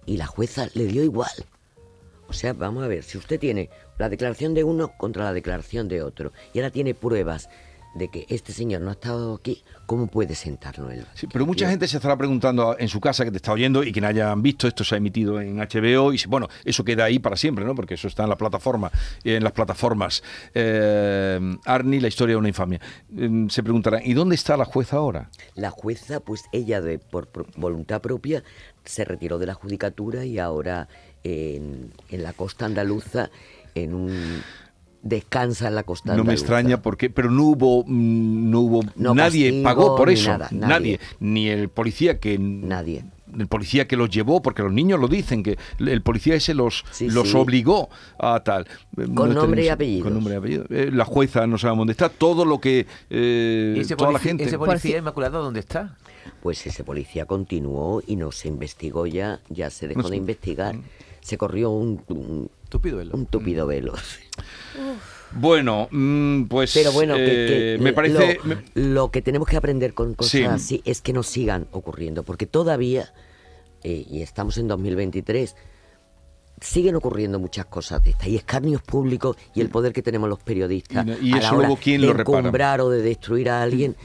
y 0.05 0.17
la 0.17 0.27
jueza 0.27 0.67
le 0.73 0.85
dio 0.85 1.03
igual. 1.03 1.31
O 2.29 2.33
sea, 2.33 2.53
vamos 2.53 2.83
a 2.83 2.87
ver, 2.87 3.03
si 3.03 3.17
usted 3.17 3.39
tiene 3.39 3.69
la 3.97 4.07
declaración 4.07 4.53
de 4.53 4.63
uno 4.63 4.93
contra 4.97 5.25
la 5.25 5.33
declaración 5.33 5.89
de 5.89 6.01
otro 6.01 6.31
y 6.53 6.59
ahora 6.59 6.69
tiene 6.71 6.93
pruebas 6.95 7.49
de 7.95 8.07
que 8.09 8.25
este 8.29 8.53
señor 8.53 8.81
no 8.81 8.89
ha 8.89 8.93
estado 8.93 9.35
aquí, 9.35 9.63
¿cómo 9.85 10.07
puede 10.07 10.33
sentarlo 10.35 10.89
él? 10.91 11.05
Sí, 11.13 11.27
pero 11.31 11.45
mucha 11.45 11.69
gente 11.69 11.87
se 11.87 11.97
estará 11.97 12.15
preguntando 12.17 12.75
en 12.79 12.87
su 12.87 13.01
casa 13.01 13.25
que 13.25 13.31
te 13.31 13.37
está 13.37 13.51
oyendo 13.51 13.83
y 13.83 13.91
que 13.91 13.99
no 13.99 14.07
hayan 14.07 14.41
visto, 14.41 14.67
esto 14.67 14.83
se 14.85 14.95
ha 14.95 14.97
emitido 14.97 15.41
en 15.41 15.57
HBO 15.57 16.13
y 16.13 16.19
bueno, 16.27 16.47
eso 16.63 16.83
queda 16.85 17.03
ahí 17.03 17.19
para 17.19 17.35
siempre, 17.35 17.65
¿no? 17.65 17.75
Porque 17.75 17.95
eso 17.95 18.07
está 18.07 18.23
en 18.23 18.29
la 18.29 18.37
plataforma, 18.37 18.91
en 19.25 19.43
las 19.43 19.51
plataformas. 19.51 20.23
Eh, 20.53 21.57
Arnie, 21.65 21.99
la 22.01 22.07
historia 22.07 22.33
de 22.33 22.37
una 22.39 22.47
infamia. 22.47 22.79
Eh, 23.17 23.45
se 23.49 23.61
preguntarán, 23.63 24.01
¿y 24.05 24.13
dónde 24.13 24.35
está 24.35 24.55
la 24.55 24.65
jueza 24.65 24.97
ahora? 24.97 25.29
La 25.55 25.69
jueza, 25.69 26.19
pues 26.21 26.43
ella 26.53 26.79
de 26.81 26.97
por, 26.99 27.27
pro- 27.27 27.45
voluntad 27.57 28.01
propia 28.01 28.43
se 28.85 29.03
retiró 29.05 29.37
de 29.37 29.45
la 29.47 29.53
judicatura 29.53 30.23
y 30.25 30.39
ahora 30.39 30.87
en, 31.23 31.91
en 32.09 32.23
la 32.23 32.33
costa 32.33 32.65
andaluza, 32.65 33.29
en 33.75 33.93
un 33.93 34.41
descansa 35.03 35.67
en 35.67 35.75
la 35.75 35.83
costa 35.83 36.15
No 36.15 36.23
me 36.23 36.33
extraña 36.33 36.81
porque, 36.81 37.09
pero 37.09 37.31
no 37.31 37.43
hubo, 37.43 37.83
mm, 37.87 38.49
no 38.51 38.59
hubo, 38.61 38.81
No 38.95 39.13
nadie 39.15 39.45
castigo 39.49 39.63
pagó 39.63 39.95
por 39.95 40.09
eso, 40.09 40.29
nada, 40.31 40.49
nadie. 40.51 40.67
nadie. 40.69 40.99
ni 41.19 41.47
el 41.49 41.69
policía 41.69 42.19
que 42.19 42.37
Nadie. 42.37 43.03
el 43.37 43.47
policía 43.47 43.87
que 43.87 43.95
los 43.97 44.09
llevó, 44.09 44.41
porque 44.41 44.61
los 44.61 44.71
niños 44.71 44.99
lo 44.99 45.07
dicen, 45.07 45.41
que 45.41 45.57
el 45.79 46.01
policía 46.01 46.35
ese 46.35 46.53
los, 46.53 46.83
Sí, 46.91 47.09
los 47.09 47.29
sí. 47.31 47.37
obligó 47.37 47.89
a 48.19 48.41
tal. 48.43 48.67
Con 49.15 49.33
nombre 49.33 49.63
y 49.65 49.69
apellidos. 49.69 50.03
Con 50.03 50.13
nombre 50.13 50.33
y 50.35 50.37
apellido. 50.37 50.65
Eh, 50.69 50.89
la 50.93 51.05
jueza 51.05 51.47
no 51.47 51.57
sabemos 51.57 51.79
dónde 51.81 51.93
está, 51.93 52.09
todo 52.09 52.45
lo 52.45 52.59
que... 52.59 52.85
eh, 53.09 53.73
¿Y 53.77 53.79
ese 53.79 53.95
toda 53.95 54.11
la 54.11 54.19
policía, 54.19 54.29
gente... 54.31 54.43
ese 54.43 54.57
policía 54.57 54.97
inmaculado 54.97 55.41
dónde 55.41 55.61
está? 55.61 55.95
Pues 56.43 56.65
ese 56.67 56.83
policía 56.83 57.25
continuó 57.25 58.03
y 58.05 58.15
no 58.17 58.31
se 58.31 58.47
investigó 58.49 59.07
ya, 59.07 59.39
ya 59.49 59.69
se 59.69 59.87
dejó 59.87 60.03
No 60.03 60.09
de 60.09 60.17
investigar. 60.17 60.75
Se 61.21 61.37
corrió 61.37 61.69
un, 61.71 62.01
un, 62.09 62.49
Tupido 62.69 62.97
velo. 62.97 63.11
un 63.13 63.25
tupido 63.25 63.67
velo. 63.67 63.93
Bueno, 65.33 65.87
mm, 65.91 66.43
pues 66.45 66.73
Pero 66.73 66.91
bueno, 66.91 67.15
que, 67.15 67.23
que 67.25 67.73
eh, 67.75 67.77
me 67.79 67.93
parece... 67.93 68.39
lo, 68.43 68.43
me- 68.43 68.63
lo 68.75 69.11
que 69.11 69.21
tenemos 69.21 69.47
que 69.47 69.55
aprender 69.57 69.93
con 69.93 70.13
cosas 70.13 70.31
Sí. 70.31 70.43
así 70.43 70.81
es 70.85 71.01
que 71.01 71.13
no 71.13 71.23
sigan 71.23 71.67
ocurriendo, 71.71 72.23
porque 72.23 72.45
todavía, 72.47 73.13
eh, 73.83 74.05
y 74.09 74.21
estamos 74.21 74.57
en 74.57 74.67
2023, 74.67 75.55
siguen 76.59 76.95
ocurriendo 76.95 77.39
muchas 77.39 77.65
cosas 77.65 78.03
de 78.03 78.09
estas, 78.11 78.27
y 78.27 78.35
escarnios 78.35 78.81
públicos 78.81 79.37
y 79.55 79.61
el 79.61 79.69
poder 79.69 79.93
que 79.93 80.01
tenemos 80.01 80.29
los 80.29 80.39
periodistas 80.39 81.05
Y 81.21 81.29
y 81.29 81.33
a 81.33 81.37
eso 81.37 81.41
la 81.47 81.53
hora 81.53 81.67
luego, 81.67 81.79
¿quién 81.81 82.01
de 82.01 82.07
lo 82.07 82.13
repara? 82.13 82.83
o 82.83 82.89
de 82.89 83.01
destruir 83.01 83.49
a 83.49 83.61
alguien. 83.63 83.95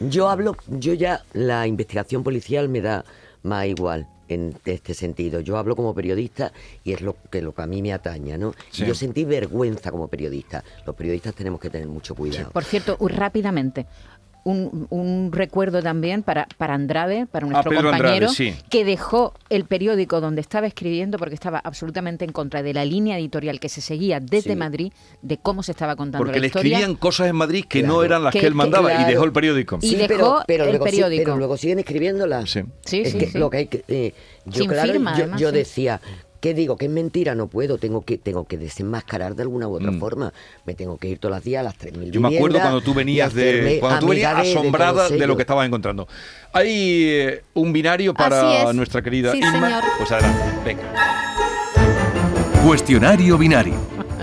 Yo 0.00 0.28
hablo, 0.28 0.56
yo 0.68 0.94
ya 0.94 1.24
la 1.32 1.66
investigación 1.66 2.22
policial 2.22 2.68
me 2.68 2.80
da 2.80 3.04
más 3.42 3.66
igual 3.66 4.08
en 4.28 4.56
este 4.64 4.94
sentido. 4.94 5.40
Yo 5.40 5.56
hablo 5.56 5.76
como 5.76 5.94
periodista 5.94 6.52
y 6.84 6.92
es 6.92 7.00
lo 7.00 7.16
que, 7.30 7.42
lo 7.42 7.54
que 7.54 7.62
a 7.62 7.66
mí 7.66 7.82
me 7.82 7.92
ataña, 7.92 8.36
¿no? 8.36 8.54
Sí. 8.70 8.84
Yo 8.84 8.94
sentí 8.94 9.24
vergüenza 9.24 9.90
como 9.90 10.08
periodista. 10.08 10.64
Los 10.84 10.94
periodistas 10.94 11.34
tenemos 11.34 11.60
que 11.60 11.70
tener 11.70 11.88
mucho 11.88 12.14
cuidado. 12.14 12.50
Por 12.50 12.64
cierto, 12.64 12.96
rápidamente, 13.00 13.86
un, 14.46 14.86
un 14.90 15.30
recuerdo 15.32 15.82
también 15.82 16.22
para, 16.22 16.46
para 16.56 16.74
Andrade, 16.74 17.26
para 17.26 17.46
nuestro 17.46 17.70
Pedro 17.70 17.90
Andrade, 17.90 18.20
compañero, 18.20 18.28
sí. 18.28 18.54
que 18.70 18.84
dejó 18.84 19.34
el 19.50 19.64
periódico 19.64 20.20
donde 20.20 20.40
estaba 20.40 20.68
escribiendo 20.68 21.18
porque 21.18 21.34
estaba 21.34 21.58
absolutamente 21.58 22.24
en 22.24 22.30
contra 22.30 22.62
de 22.62 22.72
la 22.72 22.84
línea 22.84 23.18
editorial 23.18 23.58
que 23.58 23.68
se 23.68 23.80
seguía 23.80 24.20
desde 24.20 24.50
Sí. 24.50 24.56
Madrid 24.56 24.92
de 25.22 25.38
cómo 25.38 25.64
se 25.64 25.72
estaba 25.72 25.96
contando 25.96 26.18
Porque 26.24 26.38
la 26.38 26.42
le 26.42 26.46
historia. 26.46 26.76
escribían 26.78 26.96
cosas 26.96 27.26
en 27.28 27.34
Madrid 27.34 27.64
que 27.68 27.82
no 27.82 28.04
eran 28.04 28.22
las 28.22 28.32
que, 28.32 28.38
Que- 28.40 28.46
él 28.46 28.54
mandaba 28.54 28.96
que- 28.96 29.02
y 29.02 29.04
dejó 29.06 29.24
el 29.24 29.32
periódico. 29.32 29.78
Y 29.82 29.96
dejó 29.96 30.44
el 30.46 30.56
luego 30.56 30.78
sí- 30.82 30.86
periódico. 30.86 31.24
pero 31.24 31.36
luego 31.38 31.56
siguen 31.56 31.78
escribiéndola. 31.80 32.46
Sí. 32.46 32.60
Sí, 32.84 33.00
es 33.00 33.12
sí, 33.12 33.18
que 33.18 33.26
sí. 33.26 33.38
lo 33.38 33.50
que 33.50 33.56
hay 33.56 33.66
que. 33.66 33.84
eh, 33.88 34.14
yo, 34.44 34.60
Sin 34.60 34.70
claro, 34.70 34.92
firma, 34.92 35.10
yo, 35.16 35.24
además, 35.24 35.40
yo 35.40 35.48
sí. 35.50 35.54
decía. 35.56 36.00
¿Qué 36.46 36.54
digo? 36.54 36.76
¿Que 36.76 36.84
es 36.84 36.90
mentira? 36.92 37.34
No 37.34 37.48
puedo. 37.48 37.76
Tengo 37.76 38.02
que 38.02 38.18
tengo 38.18 38.44
que 38.44 38.56
desenmascarar 38.56 39.34
de 39.34 39.42
alguna 39.42 39.66
u 39.66 39.74
otra 39.74 39.90
Mm. 39.90 39.98
forma. 39.98 40.32
Me 40.64 40.74
tengo 40.74 40.96
que 40.96 41.08
ir 41.08 41.18
todos 41.18 41.34
los 41.34 41.42
días 41.42 41.58
a 41.58 41.64
las 41.64 41.74
3.000 41.76 42.12
Yo 42.12 42.20
me 42.20 42.36
acuerdo 42.36 42.60
cuando 42.60 42.80
tú 42.82 42.94
venías 42.94 43.34
de 43.34 43.78
cuando 43.80 43.98
tú 43.98 44.06
venías 44.10 44.30
amiga 44.30 44.42
de- 44.44 44.52
de 44.52 44.58
asombrada 44.60 45.08
de, 45.08 45.26
lo 45.26 45.34
que 45.36 45.42
estabas 45.42 45.66
encontrando. 45.66 46.06
Hay 46.52 46.68
eh, 47.08 47.42
un 47.54 47.72
binario 47.72 48.14
para 48.14 48.68
es. 48.70 48.74
nuestra 48.76 49.02
querida 49.02 49.32
Sí, 49.32 49.38
Inma. 49.38 49.50
señor. 49.66 49.82
Pues 49.98 50.12
adelante, 50.12 50.40
venga. 50.64 50.82
Cuestionario 52.64 53.36
binario. 53.38 53.74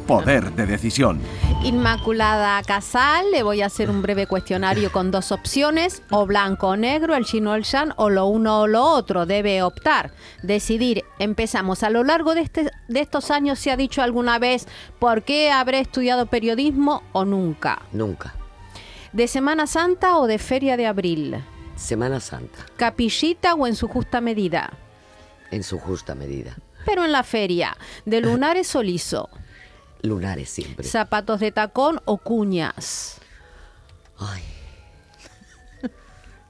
Poder 0.07 0.51
de 0.51 0.65
decisión. 0.65 1.21
Inmaculada 1.63 2.61
Casal, 2.63 3.31
le 3.31 3.41
voy 3.41 3.61
a 3.61 3.67
hacer 3.67 3.89
un 3.89 4.01
breve 4.01 4.27
cuestionario 4.27 4.91
con 4.91 5.11
dos 5.11 5.31
opciones, 5.31 6.03
o 6.11 6.25
blanco 6.25 6.69
o 6.69 6.75
negro, 6.75 7.15
el 7.15 7.23
chino 7.25 7.51
o 7.51 7.55
el 7.55 7.63
shan, 7.63 7.93
o 7.95 8.09
lo 8.09 8.25
uno 8.25 8.61
o 8.61 8.67
lo 8.67 8.83
otro. 8.83 9.25
Debe 9.25 9.63
optar, 9.63 10.11
decidir. 10.41 11.05
Empezamos. 11.19 11.83
A 11.83 11.89
lo 11.89 12.03
largo 12.03 12.35
de, 12.35 12.41
este, 12.41 12.69
de 12.89 12.99
estos 12.99 13.31
años 13.31 13.59
se 13.59 13.71
ha 13.71 13.77
dicho 13.77 14.01
alguna 14.01 14.39
vez 14.39 14.67
por 14.99 15.23
qué 15.23 15.51
habré 15.51 15.79
estudiado 15.79 16.25
periodismo 16.25 17.01
o 17.13 17.23
nunca. 17.23 17.81
Nunca. 17.93 18.33
¿De 19.13 19.27
Semana 19.27 19.67
Santa 19.67 20.17
o 20.17 20.27
de 20.27 20.37
Feria 20.37 20.75
de 20.75 20.85
Abril? 20.87 21.43
Semana 21.75 22.19
Santa, 22.19 22.59
¿Capillita 22.77 23.53
o 23.55 23.67
en 23.67 23.75
su 23.75 23.87
justa 23.87 24.21
medida? 24.21 24.71
en 25.51 25.63
su 25.63 25.77
justa 25.79 26.15
medida. 26.15 26.55
Pero 26.83 27.05
en 27.05 27.11
la 27.11 27.21
feria, 27.23 27.77
¿de 28.05 28.21
lunares 28.21 28.75
o 28.75 28.81
liso? 28.81 29.29
Lunares 30.03 30.49
siempre. 30.49 30.85
¿Zapatos 30.87 31.39
de 31.39 31.51
tacón 31.51 32.01
o 32.05 32.17
cuñas? 32.17 33.19
Ay. 34.19 34.43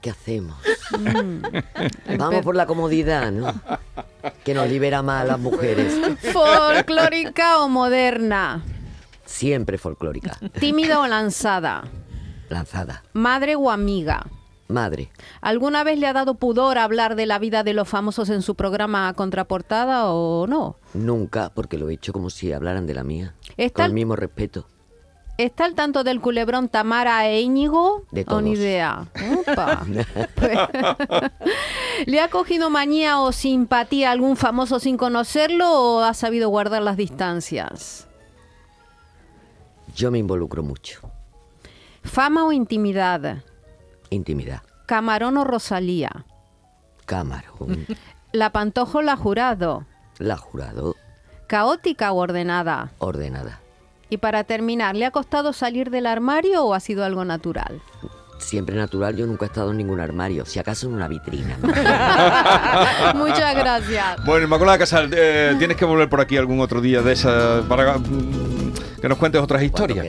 ¿Qué 0.02 0.10
hacemos? 0.10 0.56
Vamos 2.18 2.42
por 2.42 2.56
la 2.56 2.66
comodidad, 2.66 3.32
¿no? 3.32 3.54
Que 4.44 4.52
nos 4.52 4.68
libera 4.68 5.02
más 5.02 5.22
a 5.22 5.24
las 5.24 5.38
mujeres. 5.38 5.94
¿Folclórica 6.32 7.60
o 7.60 7.68
moderna? 7.68 8.62
Siempre 9.24 9.78
folclórica. 9.78 10.36
¿Tímida 10.60 11.00
o 11.00 11.06
lanzada? 11.06 11.84
Lanzada. 12.50 13.02
¿Madre 13.14 13.56
o 13.56 13.70
amiga? 13.70 14.26
Madre. 14.68 15.10
¿Alguna 15.42 15.84
vez 15.84 15.98
le 15.98 16.06
ha 16.06 16.12
dado 16.14 16.34
pudor 16.36 16.78
hablar 16.78 17.16
de 17.16 17.26
la 17.26 17.38
vida 17.38 17.62
de 17.64 17.74
los 17.74 17.86
famosos 17.88 18.30
en 18.30 18.40
su 18.42 18.54
programa 18.54 19.12
Contraportada 19.14 20.06
o 20.10 20.46
no? 20.46 20.76
Nunca, 20.94 21.50
porque 21.54 21.76
lo 21.78 21.90
he 21.90 21.94
hecho 21.94 22.12
como 22.14 22.30
si 22.30 22.52
hablaran 22.52 22.86
de 22.86 22.94
la 22.94 23.04
mía. 23.04 23.34
Está 23.58 23.82
Con 23.82 23.86
el- 23.90 23.92
mismo 23.94 24.16
respeto. 24.16 24.66
¿Está 25.36 25.64
al 25.64 25.74
tanto 25.74 26.04
del 26.04 26.20
culebrón 26.20 26.68
Tamara 26.68 27.26
e 27.28 27.40
Íñigo? 27.40 28.04
De 28.12 28.24
¿O 28.28 28.40
ni 28.40 28.52
todos. 28.52 28.58
idea? 28.60 29.08
Upa. 29.48 29.84
Pues, 30.36 30.58
¿Le 32.06 32.20
ha 32.20 32.28
cogido 32.30 32.70
manía 32.70 33.18
o 33.20 33.32
simpatía 33.32 34.10
a 34.10 34.12
algún 34.12 34.36
famoso 34.36 34.78
sin 34.78 34.96
conocerlo 34.96 35.66
o 35.72 36.00
ha 36.02 36.14
sabido 36.14 36.48
guardar 36.50 36.82
las 36.82 36.96
distancias? 36.96 38.06
Yo 39.94 40.10
me 40.10 40.18
involucro 40.18 40.62
mucho. 40.62 41.00
¿Fama 42.02 42.44
o 42.46 42.52
intimidad? 42.52 43.42
Intimidad. 44.14 44.62
¿Camarón 44.86 45.36
o 45.36 45.44
Rosalía? 45.44 46.24
Camarón. 47.06 47.86
¿La 48.32 48.50
pantoja 48.50 48.98
o 48.98 49.02
la 49.02 49.16
jurado? 49.16 49.86
La 50.18 50.36
jurado. 50.36 50.96
¿Caótica 51.46 52.12
o 52.12 52.16
ordenada? 52.16 52.92
Ordenada. 52.98 53.60
Y 54.10 54.18
para 54.18 54.44
terminar, 54.44 54.96
¿le 54.96 55.06
ha 55.06 55.10
costado 55.10 55.52
salir 55.52 55.90
del 55.90 56.06
armario 56.06 56.64
o 56.64 56.74
ha 56.74 56.80
sido 56.80 57.04
algo 57.04 57.24
natural? 57.24 57.80
Siempre 58.38 58.76
natural, 58.76 59.16
yo 59.16 59.26
nunca 59.26 59.46
he 59.46 59.48
estado 59.48 59.70
en 59.70 59.78
ningún 59.78 60.00
armario, 60.00 60.44
si 60.44 60.58
acaso 60.58 60.86
en 60.86 60.94
una 60.94 61.08
vitrina. 61.08 61.56
Muchas 63.14 63.54
gracias. 63.54 64.24
Bueno, 64.24 64.44
Inmaculada 64.44 64.78
Casal, 64.78 65.10
eh, 65.14 65.54
tienes 65.58 65.76
que 65.76 65.84
volver 65.84 66.08
por 66.08 66.20
aquí 66.20 66.36
algún 66.36 66.60
otro 66.60 66.80
día 66.80 67.00
de 67.00 67.12
esa 67.12 67.62
para 67.68 67.98
mm, 67.98 69.00
que 69.00 69.08
nos 69.08 69.18
cuentes 69.18 69.40
otras 69.40 69.62
historias. 69.62 70.06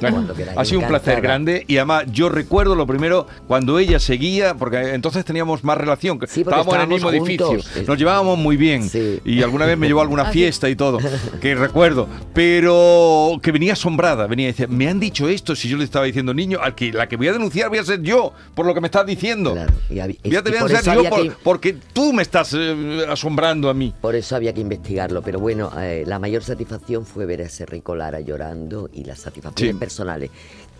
Queráis, 0.00 0.58
Ha 0.58 0.64
sido 0.64 0.80
un 0.80 0.88
placer 0.88 1.20
grande 1.20 1.64
y 1.66 1.76
además 1.78 2.04
yo 2.12 2.28
recuerdo 2.28 2.74
lo 2.74 2.86
primero 2.86 3.26
cuando 3.46 3.78
ella 3.78 3.98
seguía, 3.98 4.54
porque 4.54 4.94
entonces 4.94 5.24
teníamos 5.24 5.64
más 5.64 5.78
relación, 5.78 6.16
Sí, 6.26 6.44
porque 6.44 6.60
estábamos 6.60 6.74
en 6.74 6.80
el 6.82 6.88
mismo 6.88 7.08
estábamos 7.10 7.28
edificio, 7.28 7.46
juntos. 7.48 7.88
nos 7.88 7.98
llevábamos 7.98 8.38
muy 8.38 8.56
bien 8.56 8.88
Sí. 8.88 9.20
y 9.24 9.42
alguna 9.42 9.66
vez 9.66 9.76
me 9.78 9.86
llevó 9.86 10.00
a 10.00 10.02
alguna 10.02 10.22
Así. 10.28 10.38
fiesta 10.38 10.68
y 10.68 10.76
todo, 10.76 10.98
que 11.40 11.54
recuerdo, 11.54 12.08
pero 12.34 13.38
que 13.42 13.52
venía 13.52 13.72
asombrada, 13.74 14.26
venía 14.26 14.44
y 14.48 14.52
decía, 14.52 14.66
me 14.68 14.88
han 14.88 15.00
dicho 15.00 15.28
esto, 15.28 15.54
si 15.56 15.68
yo 15.68 15.76
le 15.76 15.84
estaba 15.84 16.04
diciendo, 16.04 16.32
niño, 16.34 16.58
al 16.62 16.74
que, 16.74 16.92
la 16.92 17.08
que 17.08 17.16
voy 17.16 17.28
a 17.28 17.32
denunciar 17.32 17.68
voy 17.68 17.78
a 17.78 17.84
ser 17.84 18.02
yo, 18.02 18.32
por 18.54 18.66
lo 18.66 18.74
que 18.74 18.80
me 18.80 18.86
estás 18.88 19.06
diciendo. 19.06 19.52
Claro, 19.52 19.72
y 19.90 19.94
hab- 19.96 20.16
Voy 20.24 20.36
a 20.36 20.40
y 20.40 20.42
te 20.42 20.50
voy 20.50 20.58
a 20.58 20.60
por 20.60 20.68
denunciar 20.70 20.94
yo 20.94 20.98
había 21.00 21.10
por- 21.10 21.22
que- 21.22 21.32
porque 21.42 21.76
tú 21.92 22.12
me 22.12 22.22
estás 22.22 22.54
eh, 22.56 23.06
asombrando 23.08 23.68
a 23.68 23.74
mí. 23.74 23.92
Por 24.00 24.14
eso 24.14 24.36
había 24.36 24.52
que 24.52 24.60
investigarlo, 24.60 25.22
pero 25.22 25.38
bueno, 25.40 25.70
eh, 25.78 26.04
la 26.06 26.18
mayor 26.18 26.42
satisfacción 26.42 27.04
fue 27.06 27.26
ver 27.26 27.40
a 27.42 27.44
ese 27.44 27.66
Rico 27.66 27.94
Lara 27.94 28.20
llorando 28.20 28.88
y 28.92 29.04
las 29.04 29.20
satisfacciones 29.20 29.74
Sí. 29.74 29.78
Personales 29.86 30.30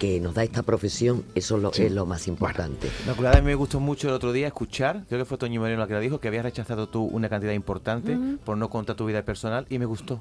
que 0.01 0.19
nos 0.21 0.35
da 0.35 0.42
esta 0.42 0.62
profesión, 0.64 1.25
eso 1.37 1.57
es 1.57 1.62
lo, 1.62 1.73
es 1.73 1.92
lo 1.92 2.05
más 2.07 2.27
importante. 2.27 2.88
Inmaculada, 3.05 3.38
a 3.38 3.40
mí 3.40 3.47
me 3.47 3.55
gustó 3.55 3.79
mucho 3.79 4.09
el 4.09 4.14
otro 4.14 4.33
día 4.33 4.49
escuchar, 4.49 5.05
creo 5.09 5.21
que 5.21 5.25
fue 5.25 5.38
Toño 5.38 5.61
Moreno 5.61 5.79
la 5.81 5.87
que 5.87 5.95
la 5.95 6.01
dijo, 6.01 6.19
que 6.21 6.27
habías 6.29 6.42
rechazado 6.42 6.88
tú 6.88 7.05
una 7.05 7.29
cantidad 7.29 7.53
importante 7.53 8.19
por 8.45 8.57
no 8.59 8.69
contar 8.69 8.97
tu 8.97 9.07
vida 9.07 9.23
personal 9.25 9.64
y 9.71 9.79
me 9.79 9.85
gustó. 9.87 10.21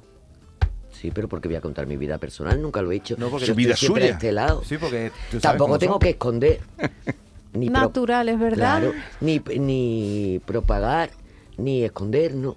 Sí, 0.91 1.11
pero 1.13 1.27
porque 1.27 1.47
voy 1.49 1.57
a 1.57 1.61
contar 1.61 1.87
mi 1.87 1.97
vida 1.97 2.19
personal, 2.19 2.61
nunca 2.61 2.81
lo 2.81 2.91
he 2.91 2.95
hecho. 2.95 3.15
No, 3.17 3.29
porque 3.29 3.47
Su 3.47 3.55
vida 3.55 3.75
suya. 3.75 4.05
este 4.05 4.31
lado. 4.31 4.61
Sí, 4.63 4.77
porque 4.77 5.11
tú 5.31 5.39
sabes 5.41 5.57
Tampoco 5.57 5.77
tengo 5.79 5.93
son. 5.95 5.99
que 5.99 6.09
esconder. 6.11 6.59
Ni 7.53 7.67
Natural, 7.69 8.29
es 8.29 8.37
verdad. 8.39 8.79
Claro, 8.81 8.93
ni, 9.21 9.41
ni 9.59 10.41
propagar, 10.45 11.09
ni 11.57 11.83
esconder, 11.83 12.35
no. 12.35 12.55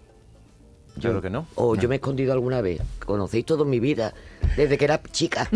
Claro 1.01 1.23
que 1.23 1.31
no. 1.31 1.47
O 1.55 1.75
yo 1.77 1.89
me 1.89 1.97
he 1.97 1.99
escondido 1.99 2.33
alguna 2.33 2.61
vez. 2.61 2.81
Conocéis 3.05 3.45
toda 3.47 3.65
mi 3.65 3.81
vida, 3.81 4.13
desde 4.57 4.77
que 4.77 4.85
era 4.85 5.01
chica. 5.11 5.49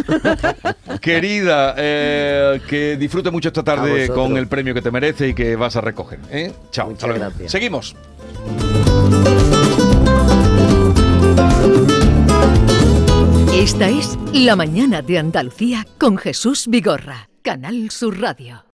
Querida, 1.01 1.75
eh, 1.77 2.61
que 2.69 2.97
disfrute 2.97 3.31
mucho 3.31 3.49
esta 3.49 3.63
tarde 3.63 4.09
con 4.09 4.37
el 4.37 4.47
premio 4.47 4.75
que 4.75 4.83
te 4.83 4.91
merece 4.91 5.29
y 5.29 5.35
que 5.35 5.57
vas 5.57 5.77
a 5.77 5.81
recoger. 5.81 6.21
¿eh? 6.31 6.53
Chao. 6.71 6.91
Muchas 6.91 7.05
hasta 7.05 7.07
luego. 7.07 7.25
gracias. 7.31 7.53
Seguimos. 7.53 7.97
Esta 13.55 13.89
es 13.89 14.19
La 14.33 14.57
Mañana 14.57 15.03
de 15.03 15.19
Andalucía 15.19 15.87
con 15.99 16.17
Jesús 16.17 16.67
Vigorra, 16.69 17.29
Canal 17.43 17.91
Sur 17.91 18.21
Radio. 18.21 18.72